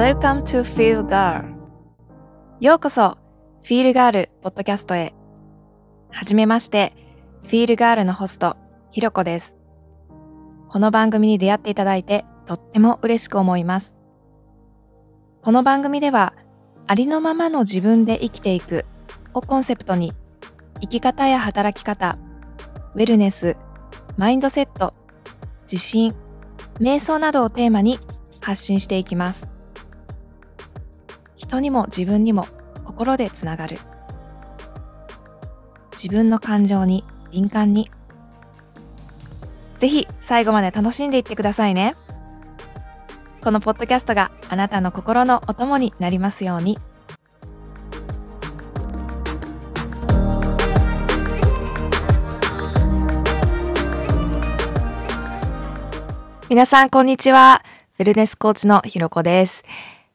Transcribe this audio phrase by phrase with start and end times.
[0.00, 1.44] Welcome to Feel Girl.
[2.58, 3.18] ようこそ
[3.62, 5.12] Feel Girl ポッドキャストへ。
[6.10, 6.94] はじめまして
[7.42, 8.56] Feel Girl のホスト
[8.92, 9.58] ひろこです。
[10.70, 13.98] この番組に出会っていただいてとっても嬉しく思います。
[15.42, 16.32] この番組では
[16.86, 18.86] ありのままの自分で生きていく
[19.34, 20.14] をコンセプトに
[20.80, 22.16] 生き方や働き方
[22.94, 23.54] ウェルネス
[24.16, 24.94] マインドセット
[25.70, 26.14] 自信
[26.78, 27.98] 瞑想などをテーマに
[28.40, 29.59] 発信していきます。
[31.40, 32.46] 人にも自分にも
[32.84, 33.78] 心でつながる。
[35.92, 37.90] 自分の感情に敏感に。
[39.78, 41.96] ぜひ最後まで楽しんでいってくださいね。
[43.42, 46.78] このポッドキャストがあなたの心のお供になりますように。
[56.50, 57.62] 皆さん、こんにちは。
[57.98, 59.64] ウェルネスコーチのひろこです。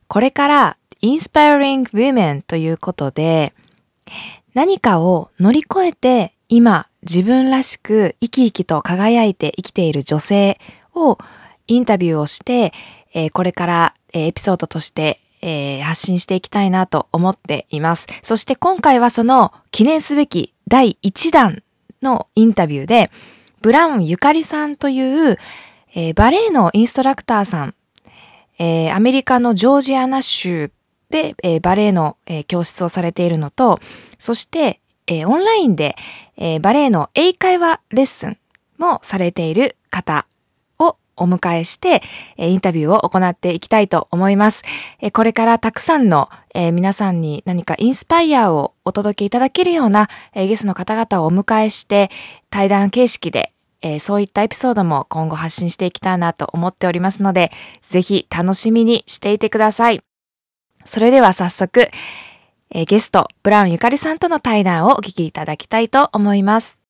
[0.07, 3.53] これから、Inspiring Women ということで、
[4.53, 10.59] 何かを乗り越えて、今、自分らしく生き生きと輝いて生きている女性
[10.93, 11.17] を
[11.67, 12.73] インタビューをして、
[13.13, 18.07] えー、これから、えー、エピソードとして、えー、発信していきたいなと思っています。
[18.23, 21.63] そして今回はその記念すべき第1弾
[22.01, 23.11] のインタビューで、
[23.61, 25.38] ブラウンゆかりさんという、
[25.95, 27.75] えー、バレエのインストラクターさん、
[28.59, 30.71] えー、アメリカのジョージアナ州
[31.16, 33.80] で、えー、バレエの、え教室をされているのと、
[34.19, 35.95] そして、えオンラインで、
[36.35, 38.38] えバレエの英会話レッスン
[38.77, 40.25] もされている方
[40.77, 42.02] をお迎えして、
[42.35, 44.63] えインタビューを行っていきたいと思います。
[44.99, 52.11] えこれからたくさんの、え皆さんに何かインスパイアをお届けいただけるような、えゲストの方々をお迎えして
[52.50, 57.52] 対談形式でえー、そういったエピソードも今後発信していきたいなと思っておりますので、
[57.83, 60.02] ぜひ楽しみにしていてください。
[60.86, 61.89] それでは早速、
[62.69, 66.81] えー、ゲスト、ブラウンゆかりさんとの対談をお聞きいただきたいと思います。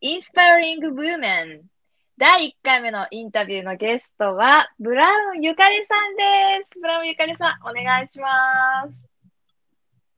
[0.00, 1.60] インスパイリングブーメン
[2.16, 6.78] 第1回目のインタビューのゲストは、ブラウンゆかりさんです。
[6.78, 8.28] ブラウンゆかりさん、お願いしま
[8.90, 9.00] す。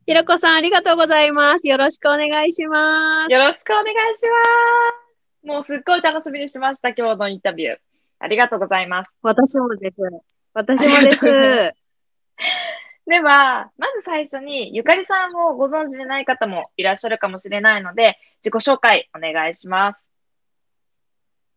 [0.05, 1.67] ひろこさん、ありがとうございます。
[1.67, 3.31] よろしくお願いします。
[3.31, 3.85] よろしくお願い
[4.17, 5.47] します。
[5.47, 7.77] もうすっごい楽しみにしてました、今日のインタビュー。
[8.19, 9.11] ありがとうございます。
[9.21, 9.95] 私もです。
[10.53, 11.82] 私もです。
[13.05, 20.07] では、まず最初に、ゆかりさんをご存知でない方もいらっしゃるかもしれないので、自己紹介お願いします。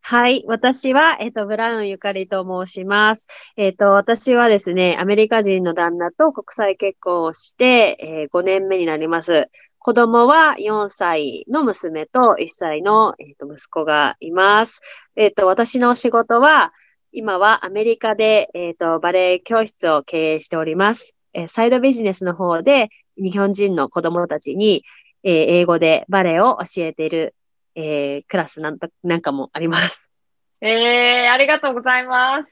[0.08, 0.44] はい。
[0.46, 3.26] 私は、えっ、と、ブラウンゆかりと申します。
[3.56, 9.48] えっ、と、私はですね、アメリカ人の旦那と国際結婚をして、えー、5年目になります。
[9.80, 14.80] 子供は4歳の娘と1歳の、えー、と息子がいます。
[15.16, 16.72] えっ、と、私の仕事は、
[17.18, 21.16] 今はアメリカで、えっ、ー、と、バレエ教室を経営しております。
[21.32, 24.84] えー、サイドビジネスの方で、日本人の子供たちに、
[25.22, 27.34] えー、英語でバレエを教えている、
[27.74, 30.12] えー、クラスなんとなんかもあります。
[30.60, 32.44] えー、ありがとうございま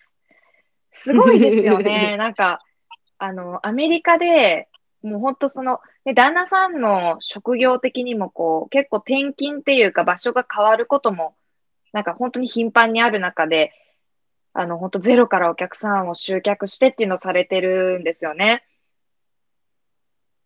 [0.94, 1.02] す。
[1.02, 2.16] すごいですよね。
[2.16, 2.62] なんか、
[3.18, 4.68] あの、アメリカで、
[5.02, 11.34] もう本当その、ね、旦那さんの職業的にもこう、結構転勤っていうか場所が変わることも、
[11.92, 13.74] なんか本当に頻繁にある中で、
[14.54, 18.64] あの、本当ゼロからお客さんを集客してっていうのをされてるんですよね。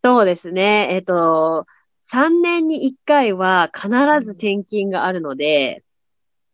[0.02, 0.88] そうですね。
[0.90, 1.66] えっ、と、
[2.10, 3.90] 3年に1回は必
[4.22, 5.84] ず転勤があるので、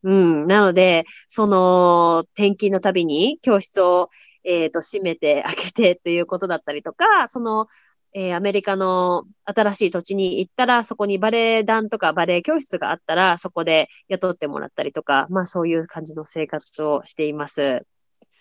[0.02, 4.10] うん、なので、その転勤のたびに教室を、
[4.42, 7.68] えっ、ー、と、閉めて開けてっていうことだったりとか、その
[8.14, 17.84] えー、アメリカの新しい土地に行ったら、そこにバレエ団とかバレエ教室があったら、そこで雇ってもらったりとか、まあそういう感じの生活をしています。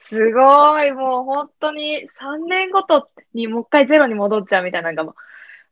[0.06, 5.16] すごい、もう本当に3年ごとにもう一回ゼロに戻っちゃうみたいなのがもう、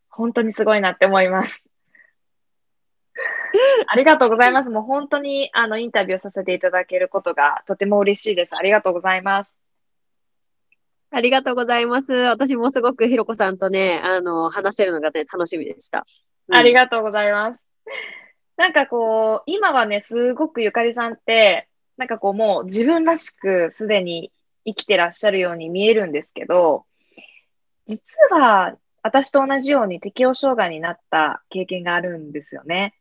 [0.10, 1.64] 本当にすごいなって思います。
[3.88, 4.72] ありがとうございます。
[4.72, 8.56] もう本当にあのインタビューさせていただけることがとても嬉しいです。
[8.56, 9.61] ありがとうございます。
[11.12, 12.14] ありがとうございます。
[12.14, 16.06] 私もすごくひろこさんとね、あの、話せるのがね、楽しみでした。
[16.48, 17.60] うん、ありがとうございます。
[18.56, 21.68] なんかこう、今はね、すごくゆかりさんって、
[21.98, 24.32] なんかこう、もう自分らしくすでに
[24.66, 26.86] 生きてらっしゃるように見えるんですけど、
[27.88, 32.96] 実は私と同じように適応障害になった経験があるんですよね。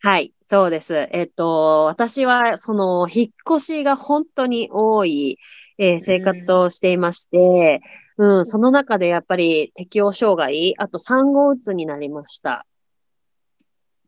[0.00, 1.08] はい、そうです。
[1.12, 5.38] えっと、私は、その、引っ越しが本当に多い、
[5.78, 7.80] えー、生活をしていまして、
[8.16, 12.66] うん、うん、その中でやっぱり適応障害、あと産後うつになりました。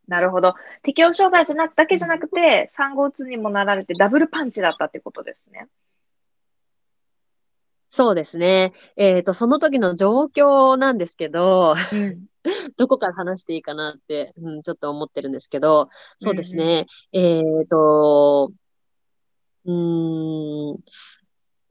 [0.09, 0.55] なるほど。
[0.83, 5.67] 適応障害じゃなくだけじゃなくて、産後うつにもなられてダブルパンチだったってことですね。
[7.89, 8.73] そうですね。
[8.97, 12.27] えっ、と、その時の状況なんですけど、うん。
[12.77, 15.89] どこから話していいかなって、うん、ちょっと思ってるんですけど、
[16.21, 16.87] そうですうんうんね。
[17.13, 18.53] えっ、と、
[19.65, 20.79] うーん、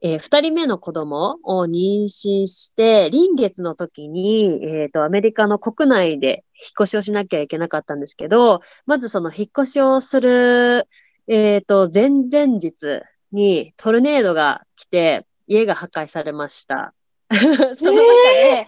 [0.06, 10.86] えー二人目の子供を妊娠して、臨月の時に、えっ、と、アメリカの国内で引っ越しをしなきゃいけなかったんですけど、まずその引っ越しをする、
[11.26, 16.94] えっ、と、前々日にトルネードが来て、家が破壊されました。
[17.76, 18.66] その中で、えっ、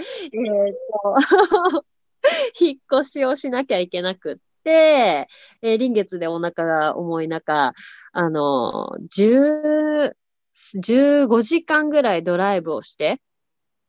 [1.70, 1.85] と、
[2.58, 5.29] 引っ越しをしなきゃいけなくって、
[5.62, 7.75] えー臨月でお腹が重い中、
[8.12, 10.14] あの、10、
[10.77, 13.21] 15時間ぐらいドライブをして、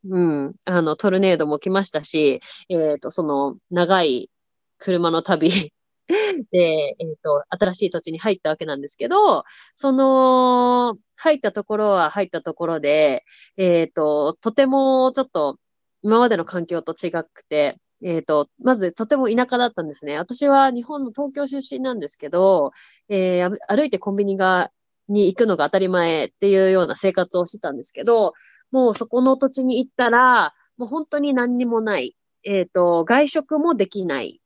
[0.08, 4.30] うん、あの、トルネードも来ましたし、えっ、と、その、長い
[4.78, 5.50] 車の旅
[6.52, 9.44] で、えっ、と、新しい土地に入ったわけなんですけど、
[9.74, 13.24] その、入ったところは入ったところで、
[13.56, 15.58] えっ、と、とてもちょっと、
[16.02, 20.16] 今までの環境と違くて、えっ、と、まずとても田舎だったんですね。
[20.16, 22.72] 私は日本の東京出身なんですけど、
[23.08, 24.70] えー歩いてコンビニが、
[25.10, 28.32] に行くのが当たり前っていうような生活をしてたんですけど、
[28.70, 32.16] もうそこの土地に行ったら、もう本当に何にもない。
[32.44, 34.40] えっ、と、外食もできない。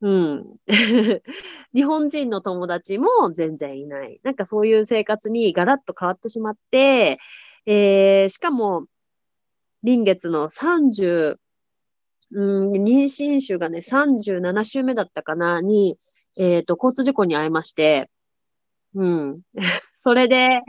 [0.00, 0.56] うん。
[1.74, 4.20] 日本人の友達も全然いない。
[4.22, 7.18] なんかそういう生活にガラッと変わってしまって、
[7.66, 8.86] えー、しかも、
[9.82, 11.36] 臨月の30、
[12.32, 15.98] うん、妊娠週がね、37週目だったかな、に、
[16.36, 18.10] えっ、と、交通事故に遭いまして、
[18.94, 19.40] うん。
[20.06, 20.62] それで、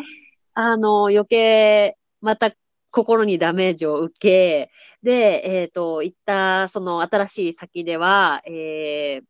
[0.55, 2.55] あの、余計、また
[2.89, 4.71] 心にダメージを受け、
[5.03, 9.23] で、えっ、と、行った、その新しい先では、えー、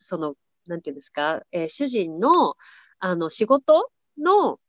[0.00, 0.34] その、
[0.66, 2.56] なんていうんですか、えー主人の、
[2.98, 4.60] あの、仕事の、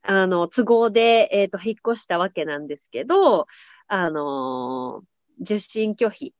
[0.00, 3.46] あの、都合で、えっ、と、引っ越したわけなんですけど、
[3.86, 5.02] あの
[5.42, 6.32] 受診拒否、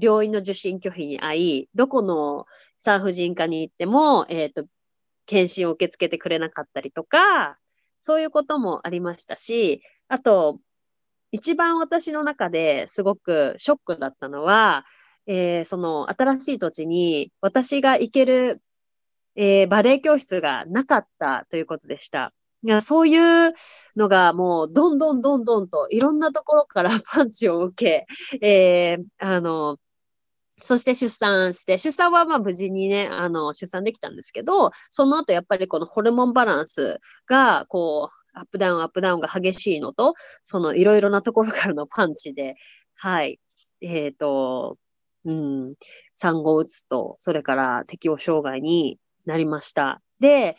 [0.00, 2.46] 病院の受診拒否に遭い、どこの
[2.78, 4.64] 産婦人科に行っても、えっ、と、
[5.26, 7.58] 検診を受け付けてくれなかったりとか、
[8.00, 10.60] そういうこともありましたし、あと、
[11.30, 14.84] 一番私の中ですごくショックだったのは、
[15.26, 18.60] えーその新しい土地に私が行ける、
[19.36, 22.32] えーバレエ教室がなかったということでした。
[22.64, 23.52] いや、そういう
[23.96, 28.06] のがもうどんどんどんどんといろんなところから パンチを受
[28.40, 29.78] け、えーあの、
[30.62, 40.14] そして出産して、出産はまあ無事にね、あの、出産できたんですけど、その後やっぱりこのホルモンバランスが、こう、アップダウン、アップダウンが激しいのと、
[40.44, 42.56] そのいろいろなところからのパンチで、
[42.94, 43.40] はい、
[43.80, 44.78] えっ、と、
[45.24, 45.74] うん、
[46.14, 50.00] 産後うつと、それから適応障害になりました。
[50.20, 50.56] で、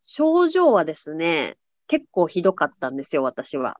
[0.00, 1.56] 症状はですね、
[1.86, 3.78] 結構ひどかったんですよ、私は。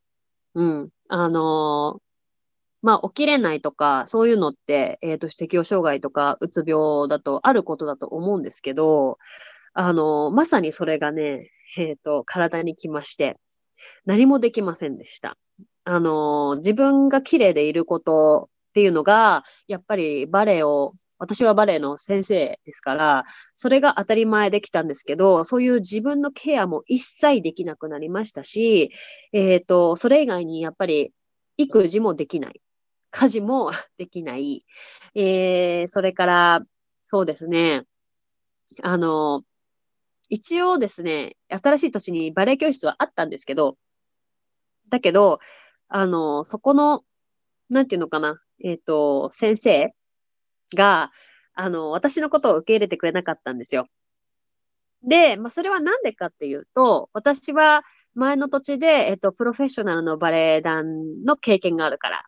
[0.54, 0.90] うん。
[1.08, 2.00] あの
[2.84, 9.16] まあ、起きれないとか、そういうのって、えっ、と、適応障害とか、うつ病だとあることだと思うんですけど、
[9.72, 13.38] あのまさにそれがね、えっ、と、体に来まして、
[14.04, 15.38] 何もできませんでした。
[15.84, 28.90] あの自分が綺麗でいることっていうのが、やっぱりバレエを、私はバレエの先生ですから、それが当たり前できたんですけど、そういう自分のケアも一切できなくなりましたし、
[29.32, 31.14] えっ、と、それ以外にやっぱり
[31.56, 32.60] 育児もできない。
[33.14, 34.64] 家事も できない。
[35.14, 36.60] えー、それから、
[37.04, 37.86] そうですね。
[38.82, 39.42] あの、
[40.28, 43.76] 一応ですね、新しい土地にバレエ教室はあったんですけど、
[44.88, 45.38] だけど、
[45.88, 47.04] あの、そこの、
[47.70, 49.94] なんていうのかな、えっ、と、先生
[50.74, 51.12] が、
[51.54, 53.86] あの、私のことを受け入れてくれなかったんですよ。
[55.04, 62.24] で、まあ、それはなんでかっていうと、私は前の土地で、えっ、と、プロフェッショナルのバレエ団の経験があるから。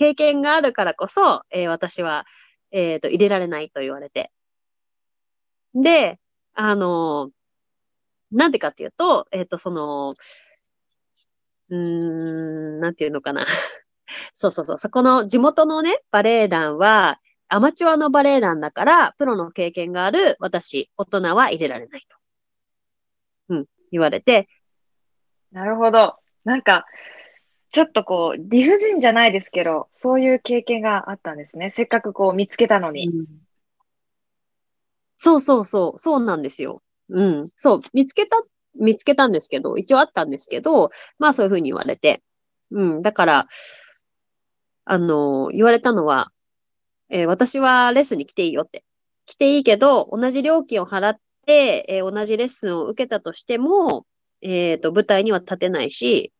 [0.00, 2.24] 経験があるからこそ、えー私は、
[2.70, 4.32] えっ、と、入れられないと言われて。
[5.74, 6.18] で、
[6.54, 7.30] あの
[8.32, 10.14] なんでかっていうと、えっ、と、その、
[11.68, 13.44] うーん、なんていうのかな。
[14.32, 14.78] そうそうそう。
[14.78, 22.16] そこの地元のね、バレエ団は、アマチュアのバレエ団だから、プロの経験がある私、大人は入れられないと。
[23.50, 24.48] うん、言われて、
[25.52, 26.16] なるほど。
[26.44, 26.86] なんか、
[27.70, 31.70] ちょっとこう、理不尽じゃないですけど、そういう経験があったんですね。
[31.70, 33.08] せっかくこう見つけたのに。
[33.08, 33.26] うん
[35.22, 36.82] そうそうそう、そうなんですよ。
[37.10, 37.46] うん。
[37.54, 38.42] そう、見つけた、
[38.74, 42.22] 見つけたんですけど、一応あったんですけど、まあそういうふうに言われて。
[42.70, 43.00] うん。
[43.02, 43.46] だから、
[44.84, 46.32] あの、言われたのは、
[47.10, 48.84] えー私はレッスンに来ていいよって。
[49.26, 54.06] 来ていいけど、同じ料金を払って、えー同じレッスンを受けたとしても、
[54.42, 56.32] えっと、舞台には立てないし、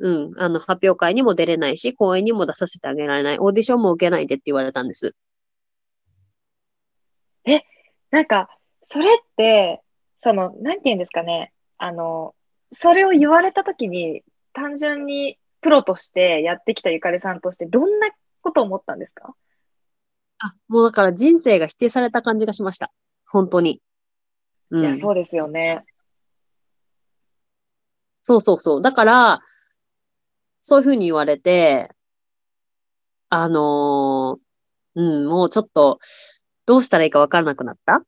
[0.00, 3.38] うん、あの、発表会にも出れないし、公演にも出させてあげられない。
[3.38, 5.14] オーディションも受けないでって言われたんです。
[8.12, 8.48] なんか、
[8.88, 9.80] それって、
[10.20, 11.52] その、なんて言うんですかね。
[11.78, 12.34] あの、
[12.72, 18.08] それを言われたときに、単純にプロとしてやってきたゆかりさんとして、どんな
[18.42, 19.32] ことを思ったんですか？
[20.40, 22.90] あ、もうだから人生が否定された感じがしました。
[23.28, 23.80] 本当に。
[24.70, 24.82] うん。
[24.82, 25.84] いや、そうですよね。
[28.24, 28.82] そうそうそう。
[28.82, 29.40] だから、
[30.60, 31.90] そういうふうに言われて、
[33.28, 35.98] あのーうん、もうちょっと、
[36.66, 38.02] どうしたらいいかわからなくなった？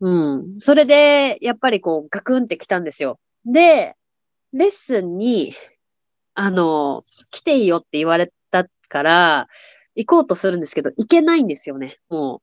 [0.00, 0.60] うん。
[0.60, 3.18] それで、やっぱりこう、ガクンってきたんですよ。
[3.46, 3.94] で、
[4.52, 5.52] レッスンに、
[6.34, 9.48] あのー来ていいよって言われたから、
[9.96, 11.96] 行こうとするんですけど、行けないんですよね。
[12.08, 12.40] もう、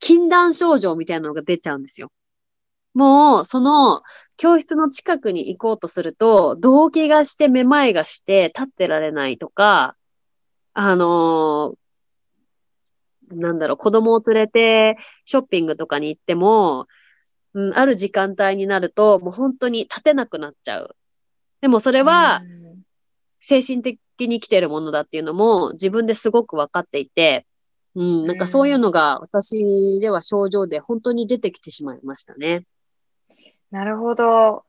[0.00, 2.10] 禁断症状みたいなのが出ちゃうんですよ。
[2.94, 4.02] もう、その、
[4.36, 9.96] 教室の近くに行こうとすると、動悸がして、めまいがして、立ってられないとか、
[10.74, 11.76] あのー
[13.30, 16.86] なんだろう、子供を連れてショッピングとかに行っても、
[17.54, 20.96] うん、ある時間帯になると、もう本当に立てなくなっちゃう。
[21.60, 22.64] でもそれは、うん
[23.46, 27.46] 精神的に来てるものだっていうのも自分ですごく分かっていて、
[27.94, 32.64] うん、なんかそういうのが私では症状で本当に出てきてしまいましたね。
[33.74, 34.64] なるほど。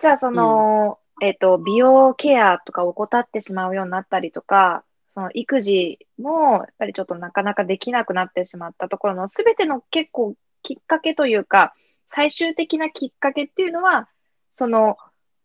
[0.00, 11.74] じゃあ、その、えっと、美容ケアとか怠ってしまうようになったりとか、その育児も、やっぱりちょっとなかなかできなくなってしまったところの、すべての結構きっかけというか、
[12.06, 14.08] 最終的なきっかけっていうのは、
[14.48, 14.96] その、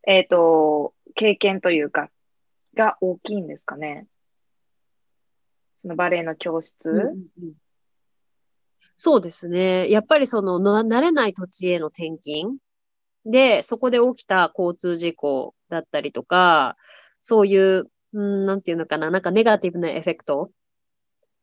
[0.07, 2.09] えっと、経験というか、
[2.73, 4.07] が大きいんですかね。
[5.81, 6.89] そのバレエの教室。
[6.89, 7.07] うんうん
[7.43, 7.53] うん
[8.99, 9.91] そうですね。
[9.91, 12.57] やっぱりその、な慣れない土地への転勤
[13.27, 16.77] で、そこで起きた交通事故だったりとか、
[17.21, 20.49] そういう、うん、なんていうのかな、なんかネガティブなエフェクト。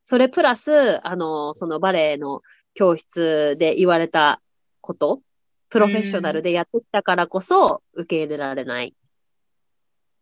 [0.02, 2.40] それプラス、あの、そのバレエの
[2.72, 4.40] 教室で言われた
[4.80, 5.20] こと、
[5.68, 8.94] プロフェッショナルでやってきたからこそ受け入れられない。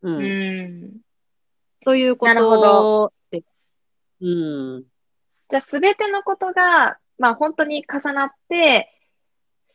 [0.02, 0.14] うん。
[0.16, 1.00] うん。
[1.84, 3.44] というこなるほとで、
[4.20, 4.82] うん。
[5.48, 8.88] じゃあ、すべてのことが、まあ本当に重なって、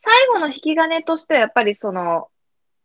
[0.00, 2.28] 最後の引き金としてはやっぱりその、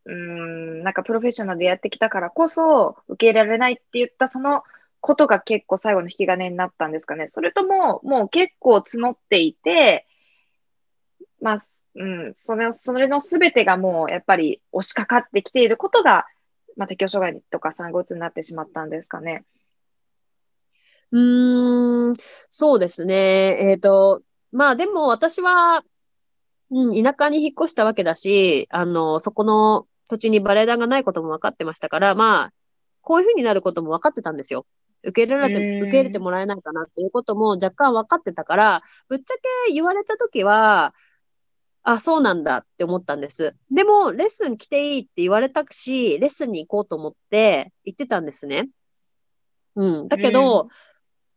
[0.06, 4.64] うん、なんかプロフェッショナルでやってきたからこそ受け入れられないって言ったその
[5.04, 7.28] ことが結構最後の引き金になったんですかね。
[7.28, 10.08] それとも、もう結構募っていて、
[11.42, 11.58] まあ、
[11.96, 16.26] うん、それ、それのすべてがもうやっぱり押しかかってきていることが、
[16.78, 19.44] まあ適応障害とか産後うつになってしまったんですかね。
[21.12, 22.14] うーん、
[22.50, 23.58] そうですね。
[23.72, 24.22] えっと、
[24.54, 25.84] まあでも私は、
[26.74, 32.54] うん、田舎に引っ越したわけだし、あの、そこの土地にバレエ団がないことも分かってましたから、まあ、
[33.02, 34.66] こういうふうになることも分かってたんですよ。
[35.04, 39.36] 受け入れられて、うん受け入れてもらえないかなっていうことも若干分かってたから、ぶっちゃ
[39.68, 40.96] け言われたときは、
[41.84, 43.56] あ、そうなんだって思ったんです。
[43.70, 48.70] でも、レッスン来ていいって言われたし、レッスンに行こうと思って行ってたんですね。
[49.76, 50.08] うん。
[50.08, 50.70] だけど、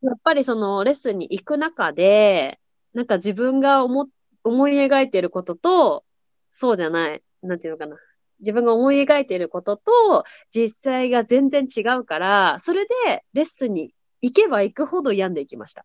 [0.02, 2.60] やっぱりそのレッスンに行く中で、
[2.94, 4.06] なんか自分が思、
[4.46, 6.04] 思い描いていることと、
[6.50, 7.96] そうじゃない、なんていうのかな。
[8.38, 15.84] 自分が思い描いていることと、実際が全然違うから、それでレッスンに行けば行くほど病んでいきました。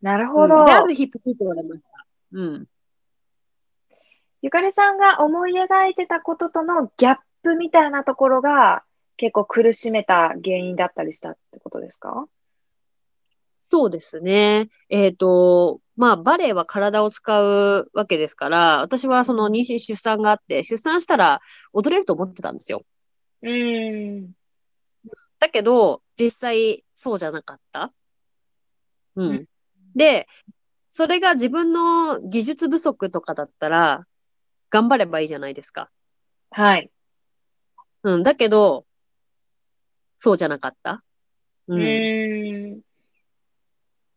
[0.00, 0.60] なるほど。
[0.60, 2.06] うんで、ある日、プキッと言われました。
[2.32, 2.66] うん。
[4.40, 8.82] ゆかりさんが思い描いてたこととのギャップみたいなところが
[9.16, 12.26] 結構苦しめた原因だったりしたってことですか？
[13.60, 14.68] そうですね。
[14.88, 21.40] えっと、まあ、バレエは体を使うわけですから、私はその妊娠出産があって、出産したら
[21.72, 22.82] 踊れると思ってたんですよ。
[23.42, 24.32] うーん。
[25.38, 27.92] だけど、実際そうじゃなかった。
[29.16, 29.46] ううんん。
[29.94, 30.26] で、
[30.88, 34.06] それが自分の技術不足とかだったら、
[34.70, 35.90] 頑張ればいいじゃないですか。
[36.50, 36.90] はい。
[38.04, 38.22] うん。
[38.22, 38.86] だけど、
[40.16, 41.02] そうじゃなかった。
[41.68, 41.78] うん。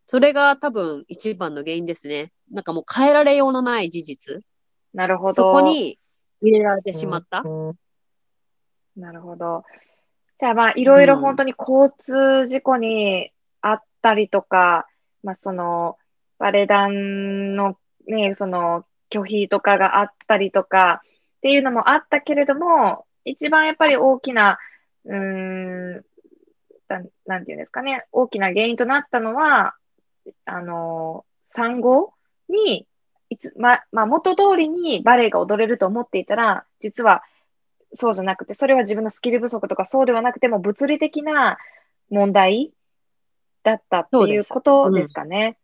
[0.08, 2.32] それが多分一番の原因ですね。
[2.52, 4.42] なんかもう変えられようのない事実。
[4.94, 5.34] なるほど。
[5.34, 6.00] そこに
[6.42, 7.44] 入れられてしまった。
[8.96, 9.64] なるほど。
[10.40, 13.32] じゃあまあ、いろいろ本当に交通事故に
[13.62, 14.88] あったりとか、
[15.24, 15.98] まあその、
[16.38, 21.02] バレエ団のね、その、拒否とかがあったりとか
[21.38, 24.60] っていうのもあったけれども、一番やっぱり大きな、
[25.06, 26.06] うーん、
[26.88, 29.76] だなんていうんですかね、大きな原因となったのは、
[30.46, 32.13] あの、産後
[32.50, 32.88] に、
[33.29, 37.24] いつ、ま、まあ、元通りにバレエが踊れると思っていたら、実は、
[37.94, 41.58] そうじゃなくて、それは自分のスキル不足とかそうではなくても物理的な
[42.10, 42.74] 問題
[43.63, 45.58] だったっていうことですかね。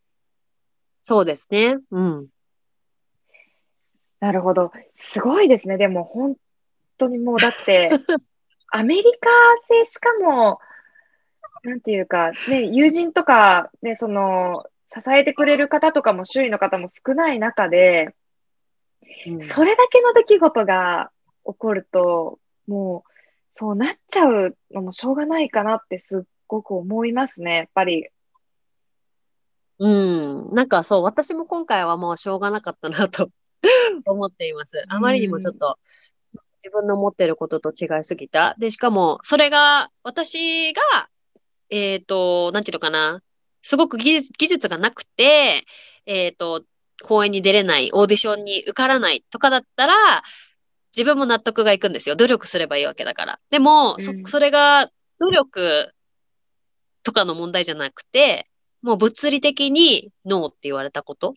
[1.01, 1.80] そうですね。
[1.91, 2.27] うん。
[4.20, 4.72] なるほど。
[4.96, 5.77] すごいですね。
[5.77, 6.36] でも本
[6.98, 7.89] 当にもうだって、
[8.72, 9.30] アメリカ
[9.70, 10.60] でしかも、
[11.63, 18.15] なんていうか、ね、友人とか、ね、その、支えてくれる方とかも周囲の方も少ない中で、
[19.27, 21.12] うん、それだけの出来事が
[21.46, 23.12] 起こると、もう、
[23.50, 28.08] そうなっちゃうのもしょうがないかなってすっごく思いますね、やっぱり。
[29.80, 30.53] うん。
[30.53, 33.30] なんかそう、私も今回はもうしょうがなかったなと
[34.06, 34.84] 思っています。
[34.88, 35.77] あまりにもちょっと、
[36.63, 38.56] 自分の思ってることと違いすぎた。
[38.60, 40.82] で、しかも、それが、私が、
[41.72, 43.22] えっ、ー、と、なんていうのかな。
[43.63, 45.66] すごく技術技術がなくて、
[46.06, 46.63] えっ、ー、と、
[47.04, 49.94] 公演に出れない、オーディションに受からないとかだったら、
[50.96, 52.16] 自分も納得がいくんですよ。
[52.16, 53.40] 努力すればいいわけだから。
[53.50, 54.88] でも、うん、そ、それが、
[55.20, 55.94] 努力
[57.04, 58.48] とかの問題じゃなくて、
[58.82, 61.36] もう物理的にノーって言われたこと。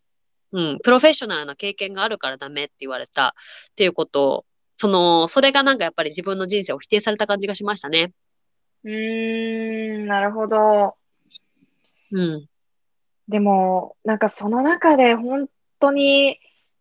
[0.53, 8.13] うん、プロフェッショナルな経験があるからダメって言われたっていうことを、その、それがなんかやっぱり自分の人生を否定された感じがしましたね。
[8.85, 10.97] うーん、なるほど。
[12.13, 12.49] うん。
[13.29, 15.49] でも、なんかその中で本
[15.81, 16.39] 当に、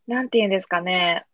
[0.07, 1.25] なんて言うんですかね。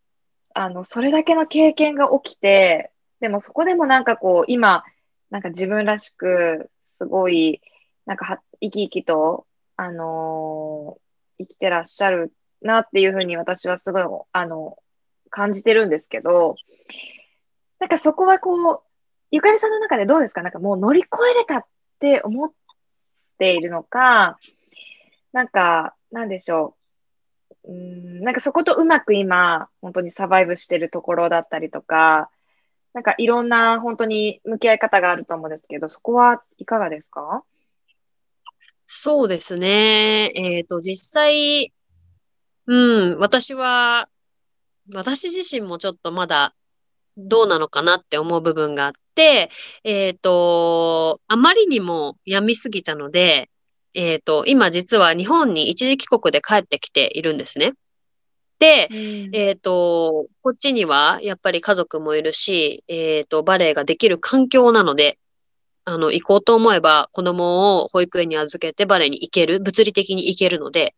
[0.54, 4.84] あの、それだけの経験が起きて、でもそこでもなんかこう、今、
[5.30, 7.60] なんか自分らしく、すごい、
[8.06, 9.46] なんかは、生き生きと、
[9.76, 14.76] あのー、生きてらっしゃるなっていうふうに私はすごい、あの、
[15.30, 16.54] 感じてるんですけど、
[17.78, 18.89] なんかそこはこう、
[19.30, 20.42] ゆかりさんの中でどうですか？
[20.42, 21.64] なんかもう乗り越えれたっ
[21.98, 22.50] て思っ
[23.38, 24.38] ているのか、
[25.32, 26.76] なんか、なんでしょ
[27.64, 27.72] う？
[27.72, 32.30] うん、なんかそことうまく今、本当にサバイブしてるところだったりとか、
[32.92, 37.44] なんかいろんな本当に向き合い方があると思うんですけど、そこはいかがですか？
[38.86, 40.32] そうですね。
[40.34, 41.72] えっ、ー、と、実際、
[42.66, 44.08] うん、私は、
[44.92, 46.54] 私自身もちょっとまだ
[47.28, 49.50] どうなのかなって思う部分があって、
[49.84, 53.50] えっ、ー、と、あまりにも病みすぎたので、
[53.94, 57.72] えっ、ー、と、今実は日本に一時帰国で帰ってきているんですね。
[58.58, 65.18] で、うん、えっ、と、こっちにはやっぱり家族もいるし、えっ、と、バレエができる環境なので、
[65.84, 70.94] あの、行こうと思えば子供を保育園に預けてバレエに行ける、物理的に行けるので、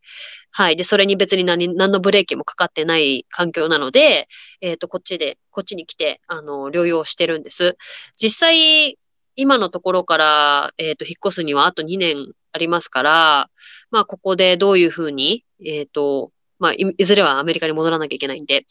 [0.51, 0.75] はい。
[0.75, 4.27] で、それに別に何、何のブレーキもかかってない環境なので、
[4.61, 7.75] えっ、ー、と、こっちで、こっちに来て、あの、療養してるんです。
[8.15, 8.99] 実際、
[9.35, 13.49] 今のところから、えっ、ー、と、引っ越すにはあと2年ありますから、
[13.89, 18.65] まあ、ここでどういうふうに、えっ、ー、と、まあい、いずれはアメリカに戻らなきゃいけないんで、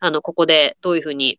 [0.00, 1.38] あの、ここでどういうふうに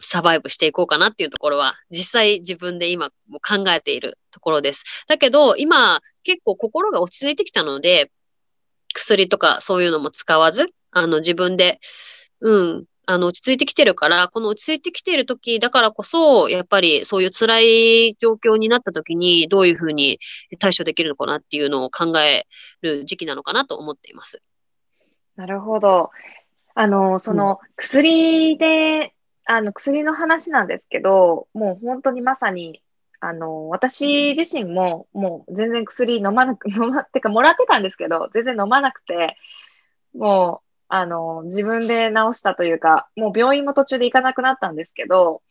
[0.00, 4.84] サバイブしていこうかなっていうところは、実際自分で今も考えているところです。
[5.08, 8.10] だけど、今結構心が落ち着いてきたので、
[8.94, 11.78] 薬とかそういうのも使わず、あの自分で、
[12.40, 20.18] うん、あの落ち着いてきてるから、この落ち着いてきている時だからこそ、やっぱりそういう辛い状況になった時にどういうふうに
[20.58, 22.46] 対処できるのかなっていうのを考え
[22.82, 24.40] る時期なのかなと思っています。
[25.36, 26.10] なるほど。
[26.74, 29.12] あの、その薬で
[29.52, 32.84] あの、薬の話なんですけど、もう本当にまさに、
[33.18, 39.36] あの、私自身も、もう全然薬飲まなく、 飲ま、てかもらってたんですけど、全然飲まなくて、
[40.14, 45.42] もう、あの、自分で治したというか、もう病院も途中で行かなくなったんですけど、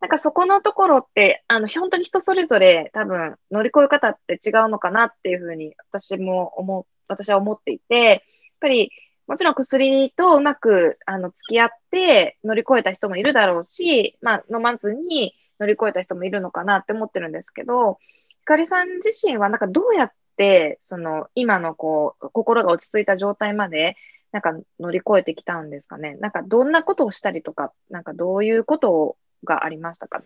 [0.00, 8.20] なんかそこのところって、あの、本当に人それぞれ多分乗り越え方って違うのかなっていうふうに私も思う、私は思っていて、やっ
[8.60, 8.90] ぱり
[9.26, 23.96] もちろん薬とうまくあの付き合って乗り越えた人もいるだろうし、まあ、飲まずに乗り越えた人もいるのかなって思ってるんですけど、ひかりさん自身はなんかどうやって、その今のこう、心が落ち着いた状態まで、
[24.32, 26.16] なんか乗り越えてきたんですかね？
[26.16, 30.20] なんかどんなことをしたりとか、なんかどういうことがありましたか？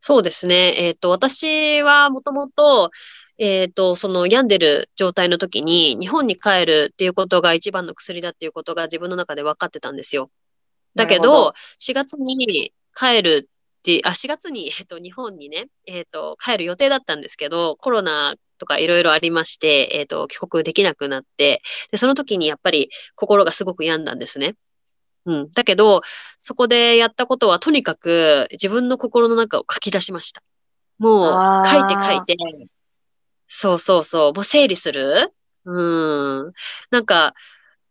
[0.00, 0.74] そうですね。
[0.76, 2.90] えっ、ー、と、私はもともと、
[3.38, 10.30] えっ、ー、と、その病んでる状態の時に日本に帰るっていうことが一番の薬だっていうことが自分の中で分かってたんですよ。
[10.94, 24.54] だけど、ど4月に帰るって、あ、4月に、えっ、ー、と、日本にね、えっ、ー、と、帰る予定だったんですけど、コロナとかいろいろありまして、えっ、と、帰国できなくなって、で、その時にやっぱり心がすごく病んだんですね。
[25.26, 25.50] うん。
[25.52, 26.02] だけど、
[26.38, 30.42] そこでやったことはとにかく自分の心の中を書き出しました。
[30.98, 32.36] もう、書いて書いて、
[33.48, 34.32] そうそうそう。
[34.32, 35.32] もう整理する？
[35.64, 36.52] うん。
[36.90, 37.34] なんか、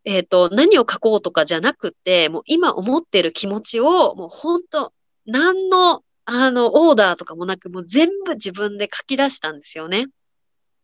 [0.05, 4.93] えっ、と、何を書こうとかじゃなくて、もう今思ってる気持ちを、もう本当
[5.25, 10.07] 何の、あの、オーダーとかもなく、もう全部自分で書き出したんですよね。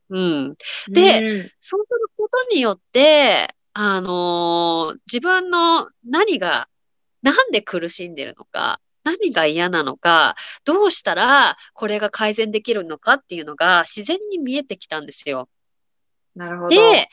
[0.09, 0.53] うん。
[0.87, 6.67] で、うんそうすることによって、あのー自分の何が、
[7.21, 10.35] なんで苦しんでるのか、何が嫌なのか、
[10.65, 15.49] どうしたらこれが改善できるのかっていうのが自然に見えてきたんですよ。
[16.35, 16.69] なるほど。
[16.69, 17.09] で、え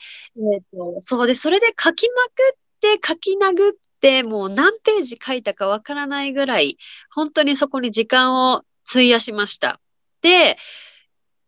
[0.57, 6.77] っと、そうで、それで書きまくって書き殴って、もう何ページ書いたかわからないぐらい、
[7.11, 9.79] 本当にそこに時間を費やしました。
[10.21, 10.57] で、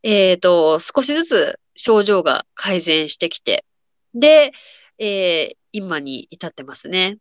[0.03, 3.65] えっと、少しずつ症状が改善してきて、
[4.13, 4.51] で、
[4.97, 7.19] えー今に至ってますね。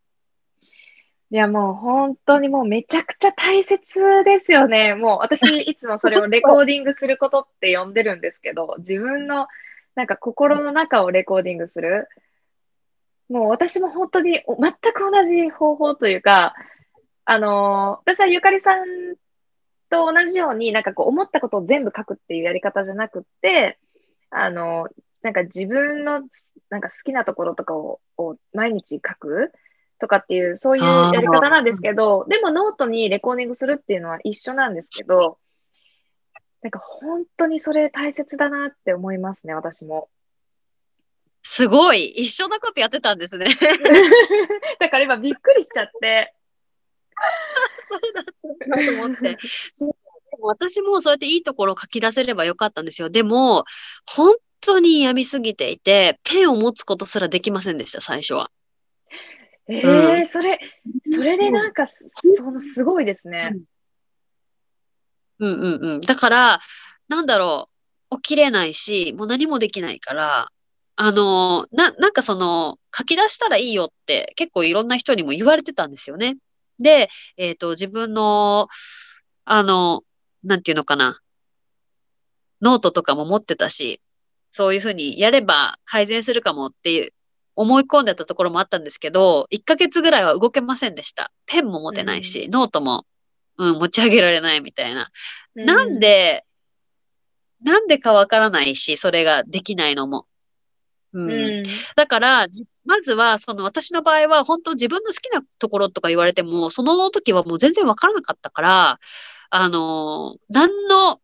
[1.31, 4.95] いや、もう本当にもうめちゃくちゃ大切ですよね。
[4.95, 9.47] もう私 いつもそれをレコーディングすることって呼んでるんですけど、自分の
[9.95, 12.09] なんか心の中をレコーディングする。
[13.29, 16.55] もう私も本当にお全く同じ方法というか、
[17.27, 19.17] あのー私はゆかりさん
[19.91, 23.79] と同じようになんかこう思ったことを全部書くっていうやり方じゃなくって、
[24.31, 26.23] あのーなんか自分の
[26.71, 29.53] なんか好きなところとかをを毎日書く
[29.99, 35.39] とかっていう、そういうやり方なんですけど、でもノートにレコーディングするっていうのは一緒なんですけど、
[36.63, 40.09] なんか本当にそれ大切だなって思いますね、私も。
[41.43, 43.47] すごい一緒なことやってたんですね。
[44.81, 46.35] だから今びっくりしちゃって。
[47.89, 48.25] そうだっ
[48.61, 49.39] たなと思って。
[50.41, 53.09] 私もそうやっていいところを書き出せればよかったんですよ。
[53.09, 53.65] でも、
[54.07, 58.51] 本当に病みすぎていて、ペンを持つことすらできませんでした、最初は。
[59.68, 60.59] ええーそれ、
[61.14, 62.04] それでなんかす、
[62.37, 63.54] そのすごいですね。
[65.38, 66.00] うんうんうん。
[66.00, 66.61] だから、
[67.09, 67.68] なんだろ
[68.11, 70.48] う、起きれないし、もう何もできないから、
[70.96, 76.37] あの、な、なんかその、書き出したらいいよって結構いろんな人にも言われてたんですよね。
[76.78, 78.68] で、えっと、自分の、
[79.44, 80.02] あの、
[80.42, 81.20] なんていうのかな、
[82.61, 84.00] ノートとかも持ってたし、
[84.50, 87.12] そういうふうにやれば改善するかもっていう、
[87.59, 91.33] 思い込んでたところもあったんですけど、1ヶ月ぐらいは動けませんでした。
[91.47, 93.05] ペンも持てないし、ノートも、
[93.57, 95.11] うん、持ち上げられないみたいな。
[95.57, 96.44] なんで、
[97.64, 100.27] なんでかわからないし、それができないのも。
[101.12, 101.21] う。
[101.21, 101.62] うんん、
[101.97, 109.01] だから、じまずは、その私の場合は、本当自分の好きなところとか言われても、その時はもう全然わからなかったから、
[109.51, 111.21] あの、何の、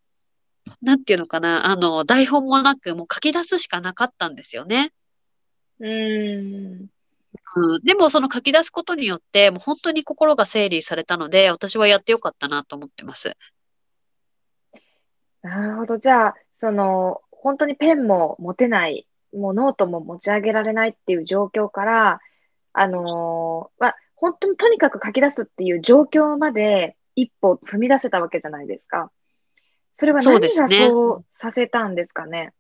[0.83, 4.91] なんていうのかな、あの、台本もなく、もう書き出すしかなかったんですよね。
[7.55, 13.37] うん、うん、でも、その書き出すことによって、もう本当に心が整理されたので、私はやってよかったなと思ってます。
[15.43, 15.99] なるほど。
[15.99, 22.21] じゃあ、その、本当にペンも持てない、もうノートも持ち上げられないっていう状況から、
[22.73, 29.11] あのーまあ、本当にとにかく書き出すっていう状況まで一歩踏み出せたわけじゃないですか。
[29.93, 32.53] それは何がそうさせたんですかね？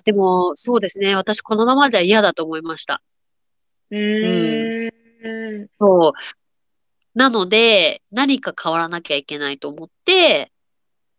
[0.00, 1.14] はあでも、そうですね。
[1.14, 3.02] 私、このままじゃ嫌だと思いました。
[3.90, 5.68] うーん。
[5.78, 6.12] そう。
[7.14, 10.52] なので、何か変わらなきゃいけないと思って、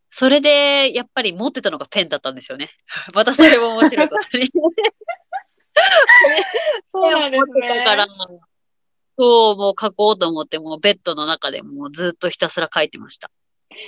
[0.09, 2.69] それで、やっぱり持ってたのがペンだったんですよね。
[3.13, 4.49] またそれも面白いことに。
[6.93, 8.13] そうなんですペンを持ってたからね。、
[9.17, 13.31] そう、もう書こうと思って、もうベッドの中でもうずっとひたすら書いてました。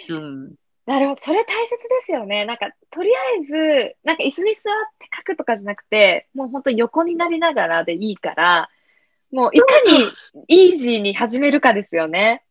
[0.09, 0.55] うん。
[0.85, 1.21] なるほど。
[1.21, 2.45] それ大切ですよね。
[2.45, 8.69] なんか、とりあえず、なんか椅子に座って書くとかじゃなくて、もう本当横になりながらでいいから、
[9.31, 10.09] もういかに
[10.47, 12.43] イージーに始めるかですよね。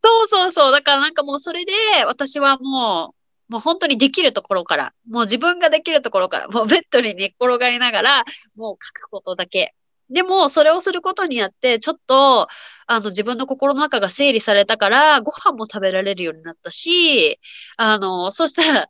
[0.00, 0.72] そうそうそう。
[0.72, 1.72] だからなんかもうそれで、
[2.06, 3.14] 私はも
[3.48, 8.24] う、もう本当にできるところから、もう自分ができるところから、もうベッドに寝っ転がりながら、
[8.54, 9.74] もう書くことだけ。
[10.10, 12.48] でも、それをすることによって、ちょっと、
[12.86, 17.38] あの、自分の心の中が整理されたから、ご飯も食べられるようになったし、
[17.76, 18.88] あの、そしたら、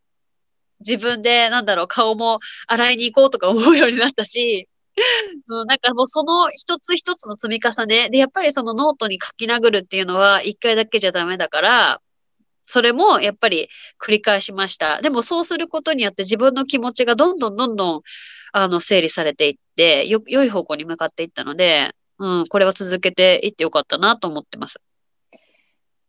[0.81, 4.69] 自分で、なんだろう、顔も洗いに行こうとか思うようになったし、
[5.49, 12.01] うん、なんかもうその一つ一つの積み重ねで、やっぱりそのノートに書き殴るっていうのは一回だけじゃダメだから、
[12.71, 13.69] それもやっぱり
[14.01, 15.03] 繰り返しました。
[15.03, 18.03] でもそうすることによって自分の気持ちがどんどんどんどん、
[18.53, 24.81] あの、整理されていって、よ、良い方向に向かっていったので、うん、これは続けていってよかったなと思ってます。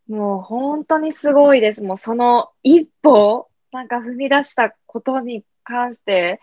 [0.07, 1.83] もう本当にすごいです。
[1.83, 6.41] もうその一歩、なんか踏み出したことに関して、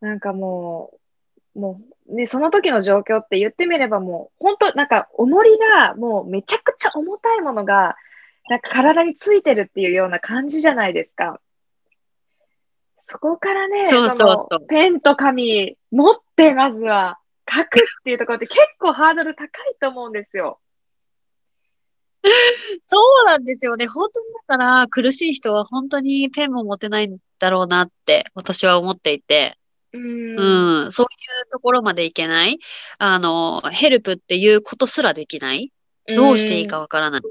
[0.00, 0.92] なんかも
[1.54, 7.96] う、もう、ね、その時の状況って言ってみればもう、本当なんか重りがもうめちゃくちゃ重たいものが、
[8.48, 11.40] なんか体についてるっていうような感じじゃないですか。
[13.06, 17.18] そこからね、そうそうペンと紙持ってまずは
[17.50, 19.48] 書くっていうところって結構ハードル高い
[19.80, 20.58] と思うんですよ。
[22.86, 23.86] そうなんですよね。
[23.86, 29.58] 本当にだから苦しい人は本当にペンも持てないんだろうなって私は思っていて。
[29.92, 30.40] うん。
[30.84, 31.06] うん、そうい
[31.46, 32.58] うところまでいけない。
[32.98, 35.70] あの、ヘルプっていうことすらできない。
[36.16, 37.22] どうしていいかわからない。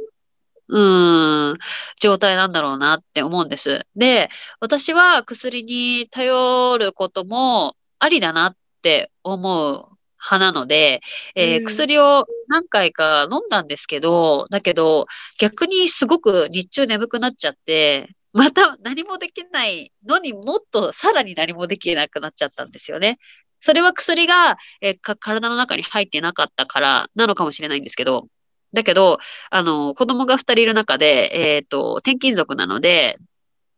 [0.76, 1.58] うん、
[2.02, 3.86] 状態なんだろうなって思うんです。
[3.96, 9.88] で、私は薬に頼ることもありだなって思う
[10.20, 11.02] 派なので、
[11.36, 15.06] えーうん薬を何回か飲んだんですけど、だけど
[15.40, 23.20] 逆にすごく日中眠くなっちゃって、また何もできないのにもっとさらに何もできなくなっちゃったんですよね。
[23.60, 28.28] それは薬が、えーか体の中に入ってなかったからなのかもしれないんですけど、
[28.74, 33.18] だけど、あの、子供が二人いる中で、えっ、と、転勤族なので、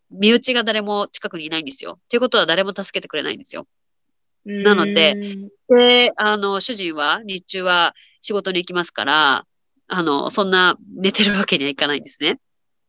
[0.09, 1.99] 身内が誰も近くにいないんですよ。
[2.09, 3.67] ということは誰も助けてくれないんですよ。
[4.45, 9.45] なのでうんで、あの、主人は日中は仕事に行きますから、
[9.87, 12.39] あの、そんな寝てるわけにはいかないんですね。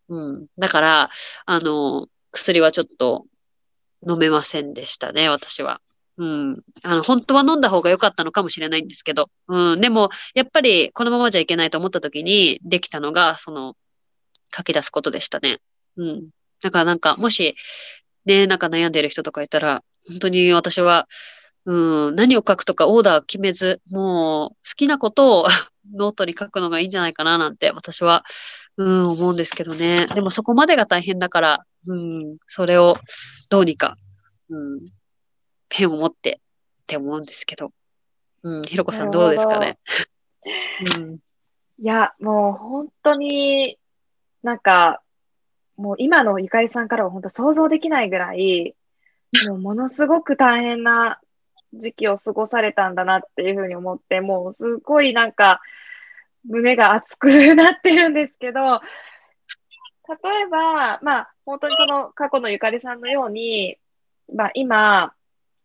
[0.09, 0.47] うん。
[0.59, 1.11] だから、
[1.47, 3.25] あの、薬はちょっと
[4.07, 5.81] 飲めませんでしたね、私は。
[6.19, 6.63] うん。
[6.83, 9.29] あの、本当は飲んだ方が良かったのかもしれないんですけど。
[9.49, 9.81] うん。
[9.81, 13.77] でも、やっぱりこのままじゃいけないと思った時にできたのが、その、
[14.55, 15.59] 書き出すことでしたね。
[15.97, 16.29] うん。
[16.63, 17.55] だからなんか、もし、
[18.25, 21.07] ね、なんか悩んでる人とかいたら、本当に私は、
[21.67, 25.47] うん、何を書くとかオーダー決めず、もう好きなことを
[25.95, 28.25] ノートに書くのがいいんじゃないかななんて私は、
[28.77, 30.07] うん、思うんですけどね。
[30.07, 32.99] でもそこまでが大変だから、うん、それを
[33.51, 33.97] どうにか、
[34.49, 34.85] うん、
[35.69, 36.41] ペンを持って
[36.83, 37.73] って思うんですけど。
[38.43, 39.79] うん、ひろこさんどうですかね？
[40.99, 41.19] うん、い
[41.85, 43.77] や、もう本当に
[44.45, 45.03] なんか、
[45.77, 48.77] もう今のゆかりさんからは本当想像できないぐらい、
[49.49, 51.21] もうものすごく大変な
[51.75, 55.61] 時期を過ごされたんだなっていうふうに思って、もうすごいなんか
[56.45, 57.27] 胸が熱く
[57.57, 58.81] なってるんですけど、
[60.09, 63.77] 例えば、まあ本当にその過去のゆかりさんのように、
[64.33, 65.13] まあ今、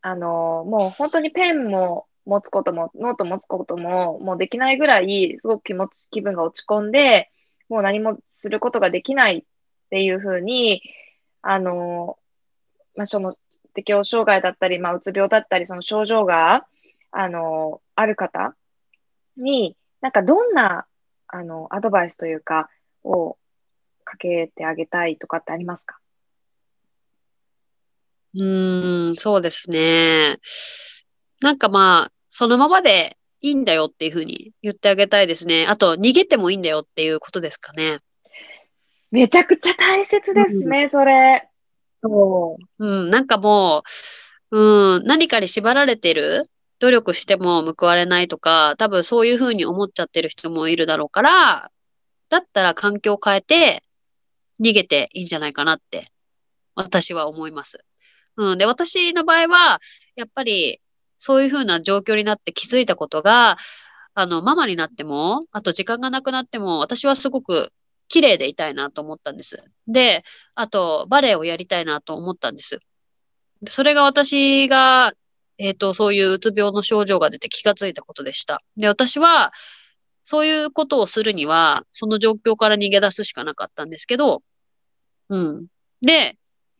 [0.02, 7.30] あの、もう本当にペンも持つことも、ノート持つことも、もうできないぐらい、すごく気持ち、気分が落ち込んで、
[7.68, 9.44] もう何もすることができないっ
[9.90, 10.82] ていうふうに、
[11.40, 12.18] あの、
[12.96, 13.36] まあ、その
[13.74, 16.66] 適応障害だったり、まあ、うつ病だったり、その症状が、
[17.12, 18.54] あの、ある方
[19.36, 20.86] に、なんかどんな、
[21.28, 22.68] あの、アドバイスというか、
[23.04, 23.36] を
[24.04, 26.01] かけてあげたいとかってありますか？
[28.34, 30.38] うーん、そうですね。
[31.40, 35.66] なんかまあ、そのままでいいんだよっていうふうに言ってあげたいですね。
[35.68, 37.98] あと、逃げてもいいんだよっていうことですかね。
[39.10, 41.48] めちゃくちゃ大切ですね、それ。
[42.02, 42.86] そう。
[42.86, 43.82] うん、なんかも
[44.50, 44.58] う、
[44.96, 51.70] うん、何かに縛られてる、努力しても報われないとか、多分そういうふうに思っちゃってる人もいるだろうから、
[52.28, 53.82] だったら環境を変えて
[54.60, 56.06] 逃げていいんじゃないかなって、
[56.74, 57.84] 私は思います。
[58.36, 59.80] うん、で、私の場合は、
[60.16, 60.80] やっぱり、
[61.18, 63.58] そういうふうな状況になって気づいたことが、
[64.14, 67.72] あの、ママになっても、あと時間がなくなっても、私はすごく
[68.08, 69.62] 綺麗でいたいなと思ったんです。
[69.86, 72.80] で、あと、バレエをやりたいなと思ったんです。
[73.68, 75.12] それが私が、
[75.58, 78.62] えっと、そういううつ病の症状が出て気がついたことでした。
[78.76, 79.52] で、私は、
[80.24, 84.42] そういうことをするには、その状況から逃げ出すしかなかったんですけど、
[85.28, 85.66] うん。
[86.00, 86.36] で、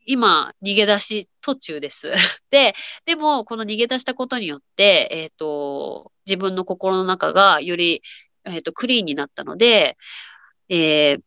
[0.06, 2.12] 今、逃げ出し途中です。
[2.50, 8.02] で、でも、この逃げ出したことによって、えっと、自分の心の中がより、
[8.44, 9.96] えっと、クリーンになったので、
[10.68, 11.22] えー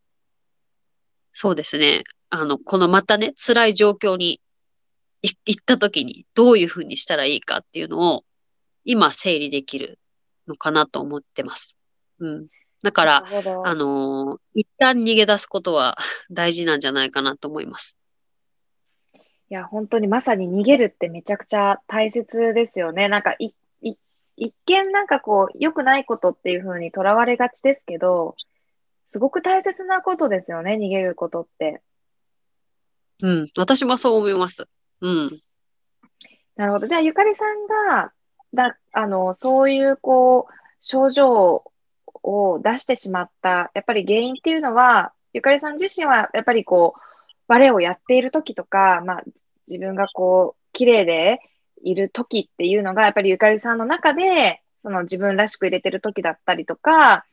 [1.38, 2.06] そうですね。
[2.30, 4.40] あの、このまたね、辛い状況に
[5.22, 8.24] い行った時にどういうふうにしたらいいかっていうのを
[8.86, 10.00] 今整理できる
[10.48, 11.78] のかなと思ってます。
[12.20, 12.48] うん。
[12.84, 13.24] だから。
[13.66, 15.98] あのー一旦逃げ出すことは
[16.32, 18.00] 大事なんじゃないかなと思います。
[19.50, 23.10] いや、本当にまさに逃げるってめちゃくちゃ大切ですよね。
[23.10, 23.96] なんかい、い、
[24.38, 28.36] 一見なんかこう、良くないことっていう風にとらわれがちですけど、
[29.06, 31.82] すごく大切なことですよね、逃げることって。
[33.22, 33.48] うん。
[33.56, 34.68] 私もそう思います。
[35.02, 35.30] うん。
[36.56, 36.88] なるほど。
[36.88, 38.12] じゃあ、ゆかりさんが、
[38.54, 41.64] だ、あの、そういうこう、症状
[42.24, 47.00] を出してしまった、やっぱり原因っていうのは、ゆかりさん自身は、やっぱりこう、
[47.48, 49.24] バレエをやっている時とか、まあ、
[49.68, 51.40] 自分がこう、綺麗で
[51.84, 57.26] いる時っていうのが、やっぱりゆかりさんの中で、その自分らしく入れてる時だったりとか、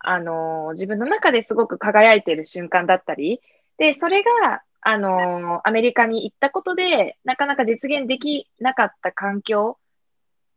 [0.00, 3.40] あの、自分の中ですごく輝いている瞬間だったり、
[3.78, 9.78] で、それが、あの、アメリカに行ったことで、なかなか実現できなかった環境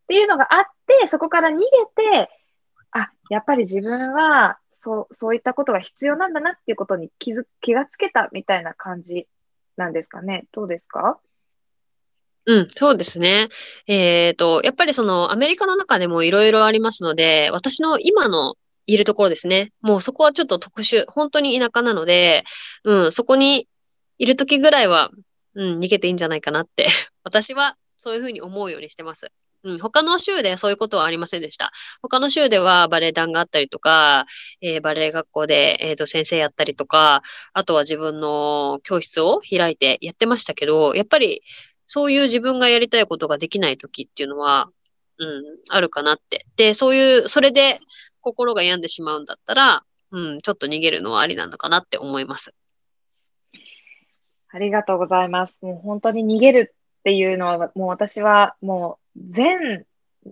[0.03, 0.63] っていうのがあっ
[1.01, 1.65] て、そこから逃げ
[2.13, 2.29] て、
[2.91, 9.27] あ、やっぱり自分は、そう、そういったことが必要なんだなっていうことに気づ、気がつけたみたいな感じ
[9.77, 10.45] なんですかね。
[10.51, 11.19] どうですか？
[12.47, 13.49] うん、そうですね。
[13.85, 18.55] えっと、やっぱりそのアメリカの中でもいろいろありますので、私の今の
[18.87, 19.71] いるところですね。
[19.81, 22.43] もうそこはちょっと特殊、本当に田舎なので、
[22.83, 23.67] うん、そこに
[24.17, 25.11] いる時ぐらいは、
[25.53, 26.87] うん、逃げていいんじゃないかなって、
[27.23, 29.31] 私はそういうふうに思うようにしてます。
[29.63, 31.71] うん、他の州でそういうことはありませんでした。
[32.01, 34.25] 他の州ではバレエ団があったりとか、
[34.61, 37.21] えーバレエ学校で、えーと先生やったりとか、
[37.53, 41.43] あとは自分の教室を開いてやってましたけど、やっぱり
[41.85, 44.69] そういう自分がやりたいことができない時っていうのは、
[45.17, 46.45] うん、あるかなって。
[46.55, 47.79] で、そういう、それで
[48.21, 52.53] 心が病んでしまうんだったら、うん、ちょっと逃げるのはありなのかなって思います。
[54.53, 55.59] ありがとうございます。
[55.61, 59.85] もう本当に逃げるっていうのは、もう私はもう全、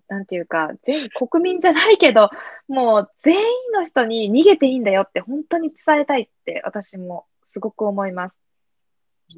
[0.07, 2.29] なんていうか、全国民じゃないけど、
[2.67, 3.41] もう全員
[3.73, 8.35] の人に逃げていいんだよって本当に伝えたいって私もすごく思います。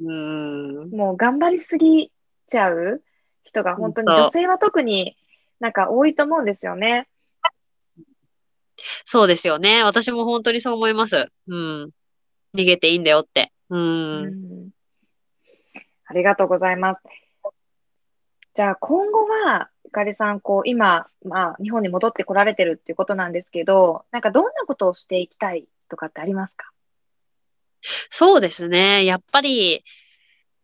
[0.02, 0.90] うん。
[0.90, 2.12] もう頑張りすぎ
[2.48, 3.02] ちゃう
[3.44, 5.16] 人が本当に、女性は特に
[5.60, 7.08] なんか多いと思うんですよね。
[9.04, 9.82] そうですよね。
[9.84, 11.26] 私も本当にそう思います。
[11.46, 11.90] うん。
[12.56, 13.52] 逃げていいんだよって。
[13.70, 13.76] う。
[13.76, 14.24] うん
[14.66, 14.70] ん
[16.06, 17.00] ありがとうございます。
[18.54, 26.70] じゃあ今後は、ゆかりさん、こう、今、まあ、日本に戻ってこられてるっていうことなんですけど、なんかどんなことをしていきたいとかってありますか？
[28.10, 29.04] そうですね。
[29.04, 29.84] やっぱり、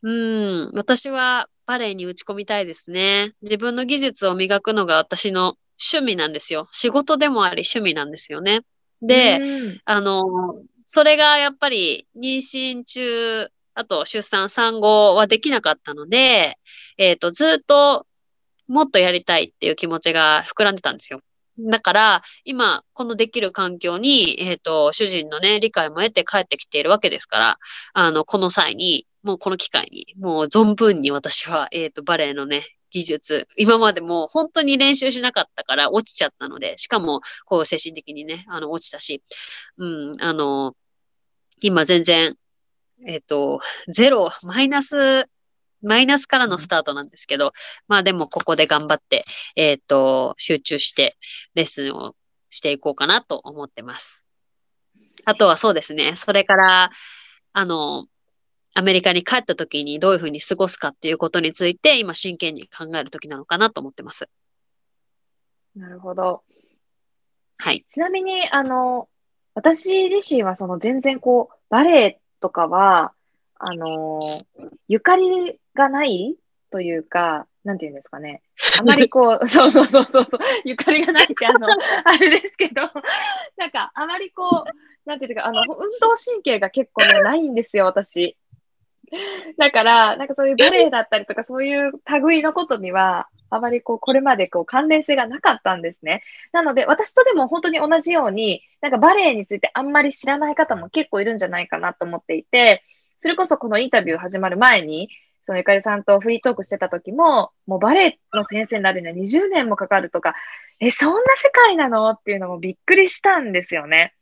[0.03, 3.33] うん、私はバレエに打ち込みたいですね。
[3.42, 5.57] 自分の技術を磨くのが私の
[5.92, 6.68] 趣味なんですよ。
[6.70, 8.61] 仕事でもあり趣味なんですよね。
[9.03, 10.24] で、うんあの、
[10.85, 13.48] それがやっぱり妊娠中、
[13.79, 16.59] あと出産産後はできなかったので、
[16.97, 18.07] えっと、ずっと
[18.67, 21.21] もっとやりたいっていう気持ちが膨らんでたんですよ。
[21.61, 27.59] だから、今、このできる環境に、えっと、主人のね、理解も得て帰ってきているわけですから、
[27.95, 39.23] あの、この際に、もうこの機会に、もう存分に私は、えっと、バレエのね、技術、今までも本当に練習しなかったから落ちちゃったので、しかも、こう精神的にね、あの、落ちたし、
[39.79, 40.75] うん、あの、
[41.61, 42.37] 今全然、
[43.07, 45.29] えっと、ゼロ、マイナス、
[45.83, 47.53] マイナスからのスタートなんですけど、
[47.87, 49.25] まあでもここで頑張って、
[49.57, 51.17] えっと、集中して
[51.55, 52.15] レッスンを
[52.51, 54.27] していこうかなと思ってます。
[55.25, 56.91] あとはそうですね、それから、
[57.53, 58.07] あの、
[58.75, 64.29] アメリカに帰った時にどういうふうに過ごすかっていうことについて、今真剣に考える時なのかなと思ってます。
[65.75, 66.43] なるほど。
[67.59, 67.85] はい。
[67.89, 69.09] ちなみに、あの、
[69.55, 73.12] 私自身はその全然こう、バレエとかは、
[73.59, 74.20] あの、
[74.87, 76.37] ゆかりがない
[76.70, 78.42] というか、なんていうんですかね。
[78.81, 81.66] あまりこう、 そうそうそうそうそう、ゆかりがないってあの、
[82.05, 82.83] あれですけど、
[83.57, 88.37] なんかあまりこう、なんていうか、あの、運動神経が結構ね、ないんですよ、私。
[89.57, 96.23] だから、なんかそういうバレエだったりとか、そういう類のことには、あまりこう、これまでこう、関連性がなかったんですね。
[96.53, 102.83] なので、私とでも本当に同じように、なんかバレエについてあんまり知らない方も結構いるんじゃないかなと思っていて、
[103.19, 105.09] それこそこのインタビュー始まる前に、
[105.47, 110.35] そのゆかりさんとフリートークしてた時も、もうバレエの先生になるには20年もかかるとか、
[110.79, 114.15] え、そんな世界なのっていうのもびっくりしたんですよね。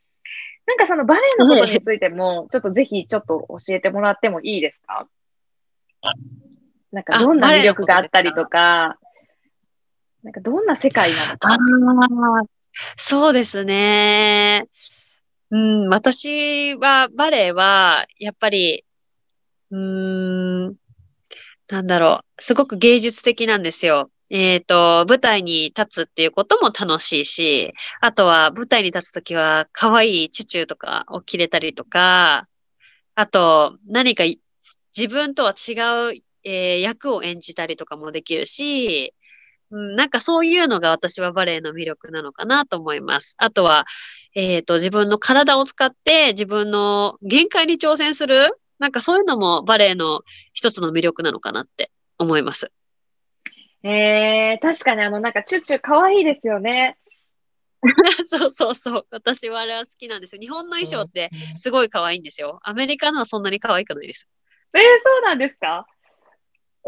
[0.65, 5.07] なんかそのバレエのことについても、ちょっとぜひちょっと教えてもらってもいいですか？
[6.91, 8.97] なんかどんな魅力があったりとか、
[10.27, 11.53] なんかどんな世界なのか。
[11.53, 11.57] ああ、
[12.97, 14.67] そうですね。
[15.51, 18.83] うん、私は、バレエは、やっぱり、
[19.71, 20.65] うん、
[21.69, 24.11] なんだろう、すごく芸術的なんですよ。
[24.29, 32.49] えっと、舞台に立つっていうことも楽しいし、あとは舞台に立つときは可愛いチュチュとかを着れたりとか、
[33.15, 34.25] あと何か
[34.93, 35.71] 自分とは違
[36.11, 39.13] う、えー役を演じたりとかもできるし、
[39.71, 43.35] うん、なんかそういうのが私はバレエの魅力なのかなと思います。
[43.37, 43.85] あとは、
[44.35, 48.35] えっと、自分の体を使って自分の限界に挑戦する、
[48.79, 50.21] なんかそういうのもバレエの
[50.53, 52.71] 一つの魅力なのかなって思います。
[53.83, 56.97] えー、確かにあの、なんかチュチュ可愛いですよね。
[58.29, 59.07] そうそうそう。
[59.11, 60.41] 私はあれは好きなんですよ。
[60.41, 62.59] 日本の衣装ってすごい可愛いんですよ。
[62.63, 64.27] アメリカのはそんなに可愛くないです。
[64.73, 65.85] えー、そうなんですか？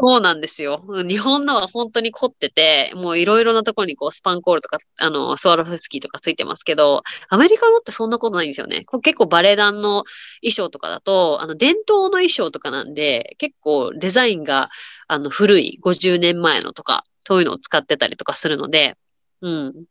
[0.02, 0.82] そうなんですよ。
[1.06, 8.84] 日本のは本当に凝ってて、もういろいろなところにこうスパンコールとか、あの、スワロフスキーとかついてますけど、アメリカのってそんなことないんですよね。
[9.02, 10.04] 結構バレエ団の
[10.40, 14.70] 衣装とかだと、あの、伝統の衣装とかなんで、結構デザインが、
[15.06, 18.96] あの、古い、50年前のとか、そういうのを使ってたりとかするので、
[19.42, 19.84] うん。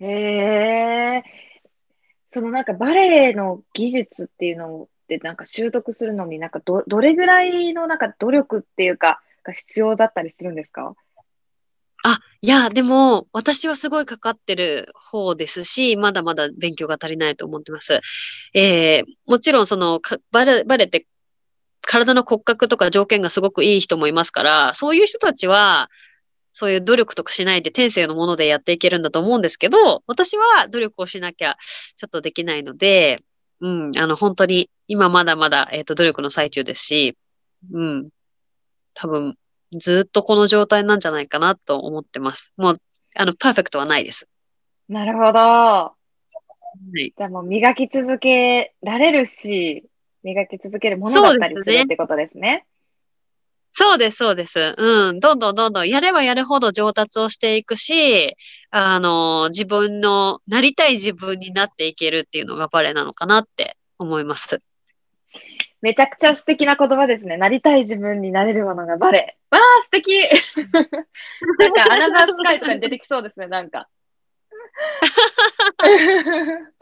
[0.00, 1.22] へえ。
[2.30, 10.94] そのなんかバレエの技術っていうのをってなんか習得するのになんかど、どれぐらいのなんか努力っていうかが必要だったりするんですか？
[12.06, 18.00] あ、いや、でも、私はすごいかかってる方ですし、まだまだ勉強が足りないと思ってます。
[18.52, 20.00] えー、もちろんその、
[20.30, 21.06] バレ、バレて
[21.80, 25.90] 体の骨格とか条件がすごくいい人もいますから、そういう人たちは、
[26.52, 31.56] そういう努力とかしないで天性のものでやっていけるんだと思うんですけど、私は努力をしなきゃ
[31.96, 33.22] ちょっとできないので、
[33.64, 37.16] うん、あの、本当に今まだまだ、えっ、ー、と、努力の最中ですし、
[37.72, 38.10] うん、
[38.92, 39.38] 多分、
[39.72, 42.52] ずっとこの状態なんじゃないかなと思ってます。
[42.58, 42.76] もう、
[43.16, 44.28] あの、パーフェクトはないです。
[44.86, 45.38] なるほど。
[45.38, 45.94] は
[46.94, 49.88] い、じゃあもう磨き続けられるし、
[50.22, 52.66] 磨き続けるものだったりするってことですね。
[53.76, 54.76] そうです、そうです。
[54.78, 55.18] うん。
[55.18, 58.36] どんどんどんどんやればやるほど上達をしていくし、
[58.70, 64.62] あの、自分のなりたい自分になっていけるっていうのがバレなのかなって思います。
[65.82, 67.36] めちゃくちゃ素敵な言葉ですね。
[67.36, 69.36] なりたい自分になれるものがバレ。
[69.50, 70.20] わあ、素敵
[71.58, 73.88] なんかアナザースカイとかに出てきそうですね、なんか。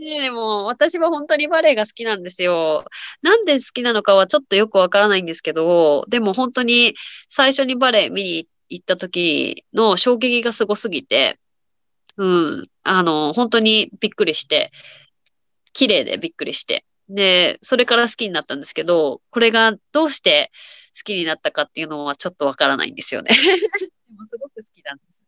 [0.00, 2.84] でも、私は本当にバレエが好きなんですよ。
[3.22, 6.94] なんで好きなのかはちょっとよくわからないんですけど、でも本当に
[7.28, 11.38] 最初にバレエ見に行った時の衝撃がすごすぎて、
[12.16, 14.70] うん、あの、本当にびっくりして、
[15.72, 16.84] 綺麗でびっくりして。
[17.08, 20.50] で、それから好きになったんですけど、これがどうして
[20.96, 23.34] 好きになったかっていうのはちょっとわからないんですよね。
[23.34, 25.24] でもすごく好きなんです。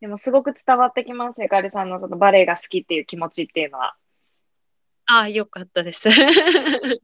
[0.00, 1.42] でもすごく伝わってきます。
[1.42, 3.94] ゆかりさんのそのバレエが好きっていう気持ちっていうのは。
[5.06, 6.08] ああ、よかったです。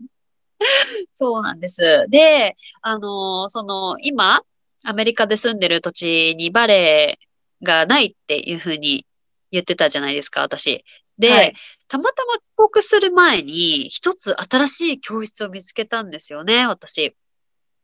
[1.13, 2.07] そうなんです。
[2.09, 4.43] で、あの、その、今、
[4.85, 7.19] アメリカで住んでる土地にバレエ
[7.63, 9.07] がないっていうふうに
[9.51, 10.85] 言ってたじゃないですか、私。
[11.19, 11.55] で、はい、
[11.89, 17.17] たまたま帰国する前に、一つ新しい教室を見つけたんですよね、私。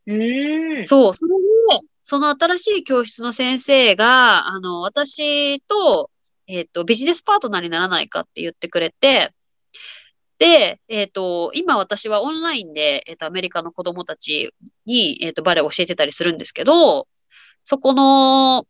[0.07, 0.85] うん。
[0.85, 1.13] そう。
[1.13, 1.31] それ
[1.79, 6.11] で、その新しい教室の先生が、あの、私と、
[6.47, 9.33] えっ、ー、と、ビジネスパートナーにならないかって言ってくれて、
[10.39, 14.53] で、えっ、ー、と、今私はオンラインで、えっ、ー、と、アメリカの子供たち
[14.85, 17.07] に、えっ、と、バレエを教えてたりするんですけど、
[17.63, 18.67] そこの、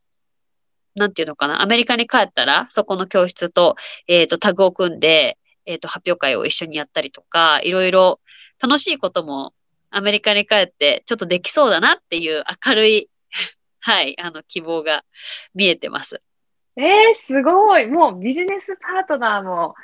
[0.96, 3.76] なんていうのかな、アメリカに帰ったら、そこの教室と、
[4.08, 8.20] えっ、と、タグを組んで、えっ、と、発表会を一緒にやったりとか、いろいろ
[8.62, 9.54] 楽しいことも
[9.96, 13.10] アメリカに帰ってちょっとできそうだなっていう明るい
[13.80, 15.04] はい、あの、希望が
[15.54, 16.22] 見えてます。
[16.76, 17.88] えー、すごい。
[17.88, 19.76] もうビジネスパートナーも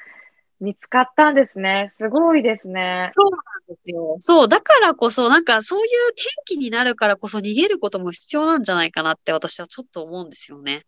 [0.61, 1.91] 見つかったんですね。
[1.97, 3.09] すごいですね。
[3.11, 3.41] そうなん
[3.75, 4.15] ですよ。
[4.19, 10.85] そう、だからこそ、なんかそういう天気になるからこそ逃げることも必要なんじゃないかなって私はちょっと思うんですよね。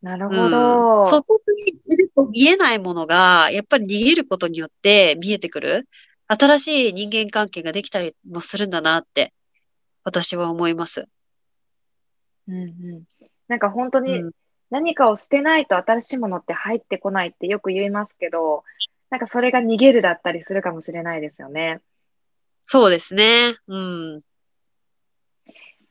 [0.00, 0.98] なるほど。
[0.98, 5.88] うん、そこにいると見えないものが、やっぱり逃げることによって見えてくる。
[6.38, 9.32] 新しい人間関係ができたりもするんだなって、
[10.04, 11.06] 私は思います。
[12.48, 13.04] うんうん。
[13.48, 14.22] なんか本当に
[14.70, 18.64] 何かを捨てないと新しいものって入ってこないってよく言いますけど、
[19.10, 21.80] なんかそれが逃げるだったりするかもしれないですよね。
[22.64, 23.56] そうですね。
[23.66, 24.22] うん。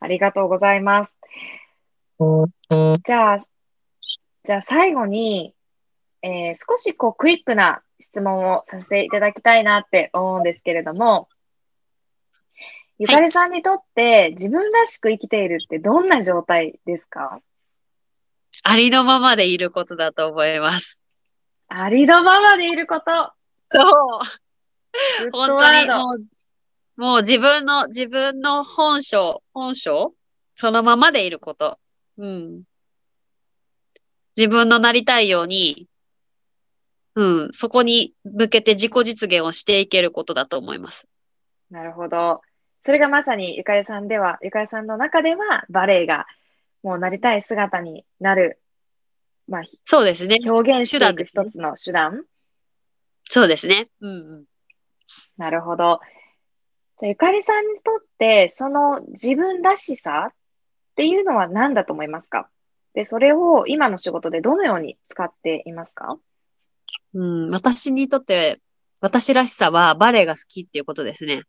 [0.00, 1.14] ありがとうございます。
[3.06, 5.54] じゃあ、じゃあ最後に、
[6.22, 11.28] えー、少しこうクイックな質問をさせていただきたいなって思うんですけれども、
[12.98, 17.40] ゆかりさんにとって自分らしく生きているってどんな状態ですか？
[18.64, 21.02] ありのままでいることだと思います。
[21.68, 23.32] ありのままでいること。
[23.70, 25.30] そう。
[25.32, 30.12] 本当にもう、もう自分の、自分の本性、本性？
[30.54, 31.78] そのままでいること。
[32.18, 32.62] うん。
[34.36, 35.88] 自分のなりたいように、
[37.14, 41.06] うん、そこに向けて自己実現をしていけることだと思います。
[41.70, 42.40] なるほど。
[42.82, 46.26] それがまさにゆかりさんでは、ゆかりさんの中ではバレエが
[46.82, 48.60] もうなりたい姿になる、
[49.46, 50.38] まあ、そうですね。
[50.44, 52.24] 表現していく一つの手段。
[53.24, 53.88] そうですね。
[54.00, 54.44] うん、うん。
[55.36, 56.00] なるほど。
[56.98, 60.34] じゃゆかりさんにとって、その自分らしさっ
[60.96, 62.48] ていうのは何だと思いますか？
[62.94, 66.08] で、それを今の仕事でどのように使っていますか？
[67.14, 68.60] うん、私にとって、
[69.00, 71.42] 私らしさはバレエが好きっていうことですね。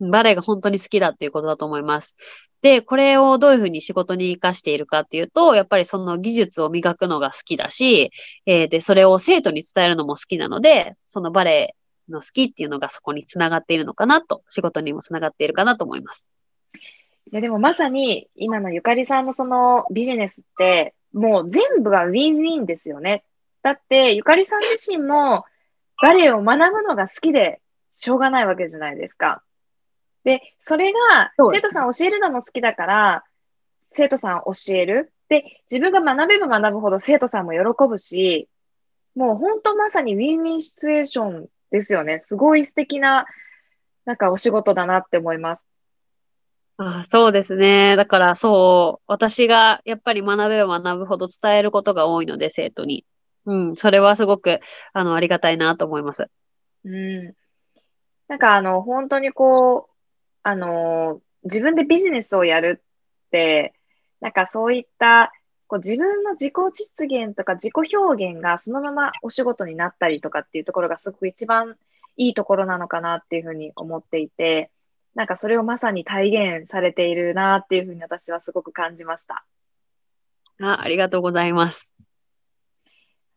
[0.00, 2.16] バレエが本当に好きだっていうことだと思います。
[2.60, 8.10] で、これをどういうふうに仕事に活かしているかっていうと、やっぱりその技術を磨くのが好きだし、
[8.46, 11.76] えーで、それを生徒に伝えるのも好きなので、そのバレエ
[12.08, 16.30] の好きっていうのがそこにつながっているのかなと、仕事にもつながっているかなと思います。
[17.32, 23.24] いや、でもまさに今のゆかりさんのそのビジネスって、もう全部がウィンウィンですよね。
[23.62, 25.44] だって、ゆかりさん自身も
[26.00, 27.60] バレエを学ぶのが好きで
[27.92, 29.42] しょうがないわけじゃないですか。
[30.24, 33.24] で、それが生徒さん教えるのも好きだから、
[33.92, 35.12] 生徒さん教える。
[35.28, 37.58] で、自分が学べば学ぶほど生徒さんも喜
[37.88, 38.48] ぶし、
[39.14, 42.18] もう本当まさにウィンウィンシチュエーションですよね。
[42.18, 43.26] すごい素敵な、
[44.04, 45.62] なんかお仕事だなって思います。
[46.78, 47.96] ああそうですね。
[47.96, 53.04] だからそう、私がやっぱり学べば学ぶほど伝えることが多いので、生徒に。
[53.46, 54.60] うん、それはすごく、
[54.92, 56.28] あの、ありがたいなと思います。
[56.84, 57.34] うん。
[58.28, 59.92] なんかあの、本当にこう、
[60.42, 62.82] あの、自分でビジネスをやる
[63.26, 63.74] って、
[64.20, 65.32] なんかそういった、
[65.66, 71.76] こう自分の自己実現とか自己表現がそのままお仕事になったりとかっていうところがすごく一番
[72.16, 74.70] いいところなのかなっていうふうに思っていて、
[75.14, 79.44] なんかそれをまさに体現されているなっていうふうに私はすごく感じました。
[80.60, 81.91] あ、ありがとうございます。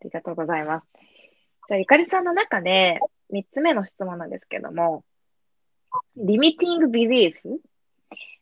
[0.05, 0.87] ありがとうございます。
[1.67, 2.99] じゃあ、ゆかりさんの中で
[3.33, 5.03] 3つ目の質問なんですけども、
[6.15, 7.59] リミティングビリーフ、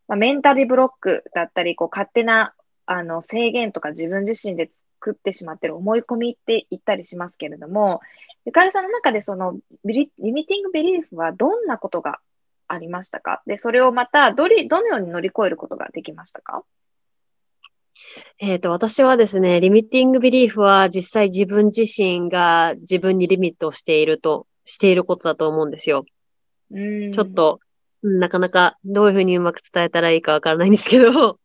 [0.08, 2.54] まあ、メンタルブロックだったり、こう勝手な
[2.86, 8.02] あの制限とか自分自身で作ってしまってる思い込みって言ったりしますけれども、
[8.44, 12.20] ゆかりさんの中でそのリミティングビリーフはどんなことが
[12.68, 13.42] ありましたか？
[13.46, 16.64] で、それをまたどりどのように乗り越えることができましたか？
[18.40, 26.06] えっと、私はですね、リミッティングビリーフは実際自分自身が自分にリミットをしていると、していることだと思うんですよ。
[26.72, 27.60] うんちょっと、
[28.02, 31.40] うんなかなかどういうふうにうまく伝えたらいいかわからないんですけど、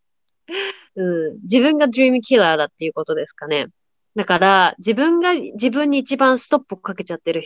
[0.96, 1.02] う
[1.34, 3.68] ん、自分が dream killer だっていうことですかね。
[4.16, 7.44] だから、自分が自分に一番ストップをかけちゃってる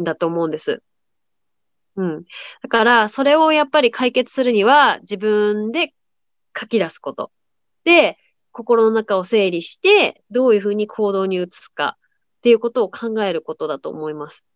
[0.00, 0.82] んだと思うんです。
[1.94, 2.24] うん。
[2.62, 5.94] だから、それをやっぱり解決するには、自分で
[6.58, 7.30] 書き出すこと。
[7.84, 8.18] で、
[8.58, 11.96] 心の中を整理して、どういうふうに行動に移すか
[12.38, 14.48] っていうことを考えることだと思います。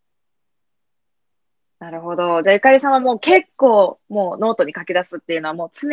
[1.79, 2.43] なるほど。
[2.43, 5.89] じゃあ、ゆかりさんはもう結構もうノートに書き出すっていうのはもう常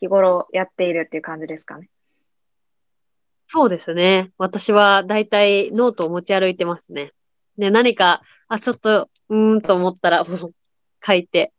[0.00, 1.90] 日頃やっているっていう感じですかね？
[3.46, 4.32] そうですね。
[4.38, 7.12] 私はだいたいノートを持ち歩いてますね。
[7.58, 10.48] で、何か、あ、ちょっと、うーんと思ったら、もう
[11.06, 11.52] 書いて、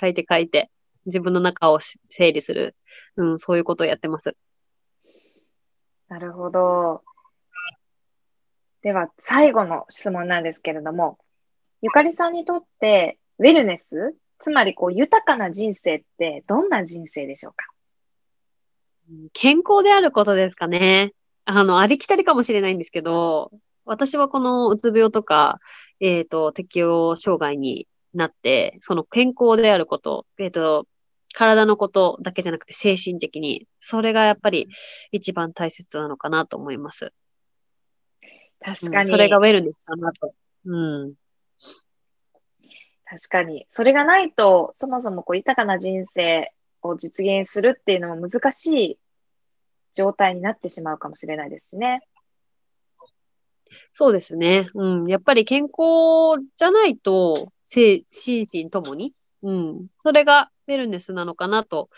[0.00, 0.68] 書いて書いて、
[1.06, 2.74] 自分の中をし整理する。
[3.16, 4.36] うん、そういうことをやってます。
[6.08, 7.02] なるほど。
[8.82, 11.18] では、最後の質問なんですけれども、
[11.82, 17.66] ゆかりさんにとって、ウェルネス、つまりこう豊かな人生ってどんな人生でしょうか？
[19.32, 21.12] 健康であることですかね。
[21.44, 23.50] あの、ありきたりかもしれないんですけど、
[23.84, 25.60] 私はこのうつ病とか、
[25.98, 30.86] えっ、と、適応障害になって、その健康であること、えっ、と、
[31.34, 34.68] 体のことだけじゃなくて精神的に、それがやっぱり
[35.12, 37.12] 一番大切なのかなと思います。
[38.60, 40.34] 確かに、うんそれがウェルネスかなと。
[40.64, 41.14] うん。
[43.04, 43.66] 確かに。
[43.70, 46.52] それがないと、そもそもこう豊かな人生
[46.82, 48.98] を実現するっていうのも難しい
[49.94, 52.00] 状態になってしまうかもしれないですしね。
[53.92, 54.66] そうですね。
[54.74, 55.04] うん。
[55.06, 59.86] やっぱり健康じゃないと、精心身ともに、うん。
[60.00, 61.88] それがウェルネスなのかなと、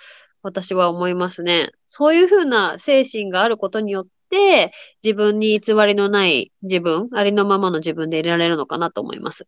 [0.42, 1.70] 私は思いますね。
[1.86, 4.72] そういうふうな精神があることによって、
[5.04, 9.46] 自分に偽りのない自分、ありのままの自分でいられるのかなと思います。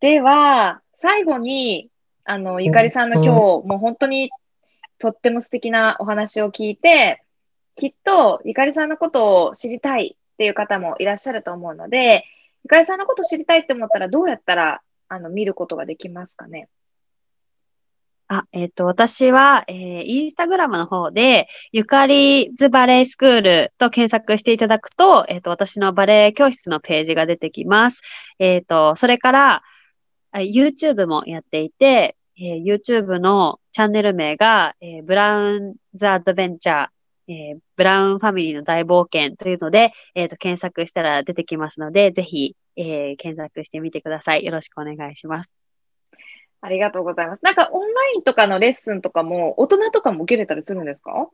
[0.00, 1.88] では、最後に、
[2.24, 4.30] あの、ゆかりさんの今日、もう本当に
[4.98, 7.22] とっても素敵なお話を聞いて、
[7.76, 12.24] きっとゆかりさんのことを知りたいっていう方もいらっしゃると思うので、
[12.64, 16.68] ゆかりさんのことを知りたいって思ったらどうやったら、あの、見ることができますかね？
[18.32, 28.02] あ、えっ、と、私は、えー、インスタグラムの方で、ゆかりズバレースクールと検索していただくと、えっ、と、私のバレエ教室のページが出てきます。
[28.38, 29.62] えっ、と、それから、
[30.32, 44.44] YouTube もやっていて、えー YouTube のチャンネル名が、えーブラウン・ザ・アドベンチャー、えーブラウンファミリーの大冒険というので、えっ、と、検索したら出てきますので、ぜひ、え検索してみてください。
[44.44, 45.52] よろしくお願いします。
[46.62, 47.44] ありがとうございます。
[47.44, 51.28] なんかオンラインとかのレッスンとかも、大人とかも受けれたりするんですか？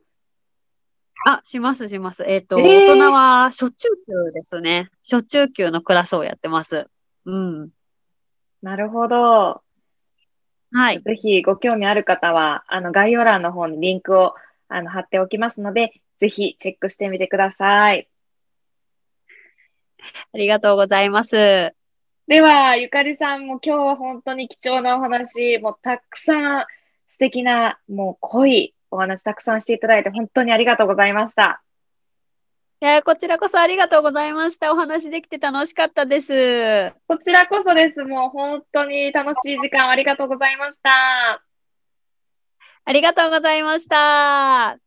[1.25, 2.23] あ、します、します。
[2.25, 4.89] えっ、と、えー大人は、初中級ですね。
[5.01, 6.87] 初中級のクラスをやってます。
[7.25, 7.69] うん。
[8.61, 9.61] なるほど。
[10.71, 11.01] はい。
[11.01, 14.35] ぜひご興味ある方は、あの、概要欄の方にリンクを
[14.69, 18.07] あの貼っておきますので、ぜひチェックしてみてください。
[20.33, 21.73] ありがとうございます。
[22.27, 26.65] では、ゆかりさんも今日は本当に貴重なお話、もうたくさん
[27.09, 31.63] 素敵な、もう濃いお話たくさんしていただいて本当にありがとうございました。
[32.81, 34.73] いや、こちらこそありがとうございました。
[34.73, 36.91] お話できて楽しかったです。
[37.07, 38.03] こちらこそです。
[38.03, 41.41] もう本当に楽しい時間ありがとうございました。
[42.83, 44.77] ありがとうございました。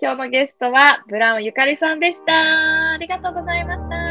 [0.00, 2.92] 今日のゲストはブラウンゆかりさんでした。
[2.92, 4.03] ありがとうございました。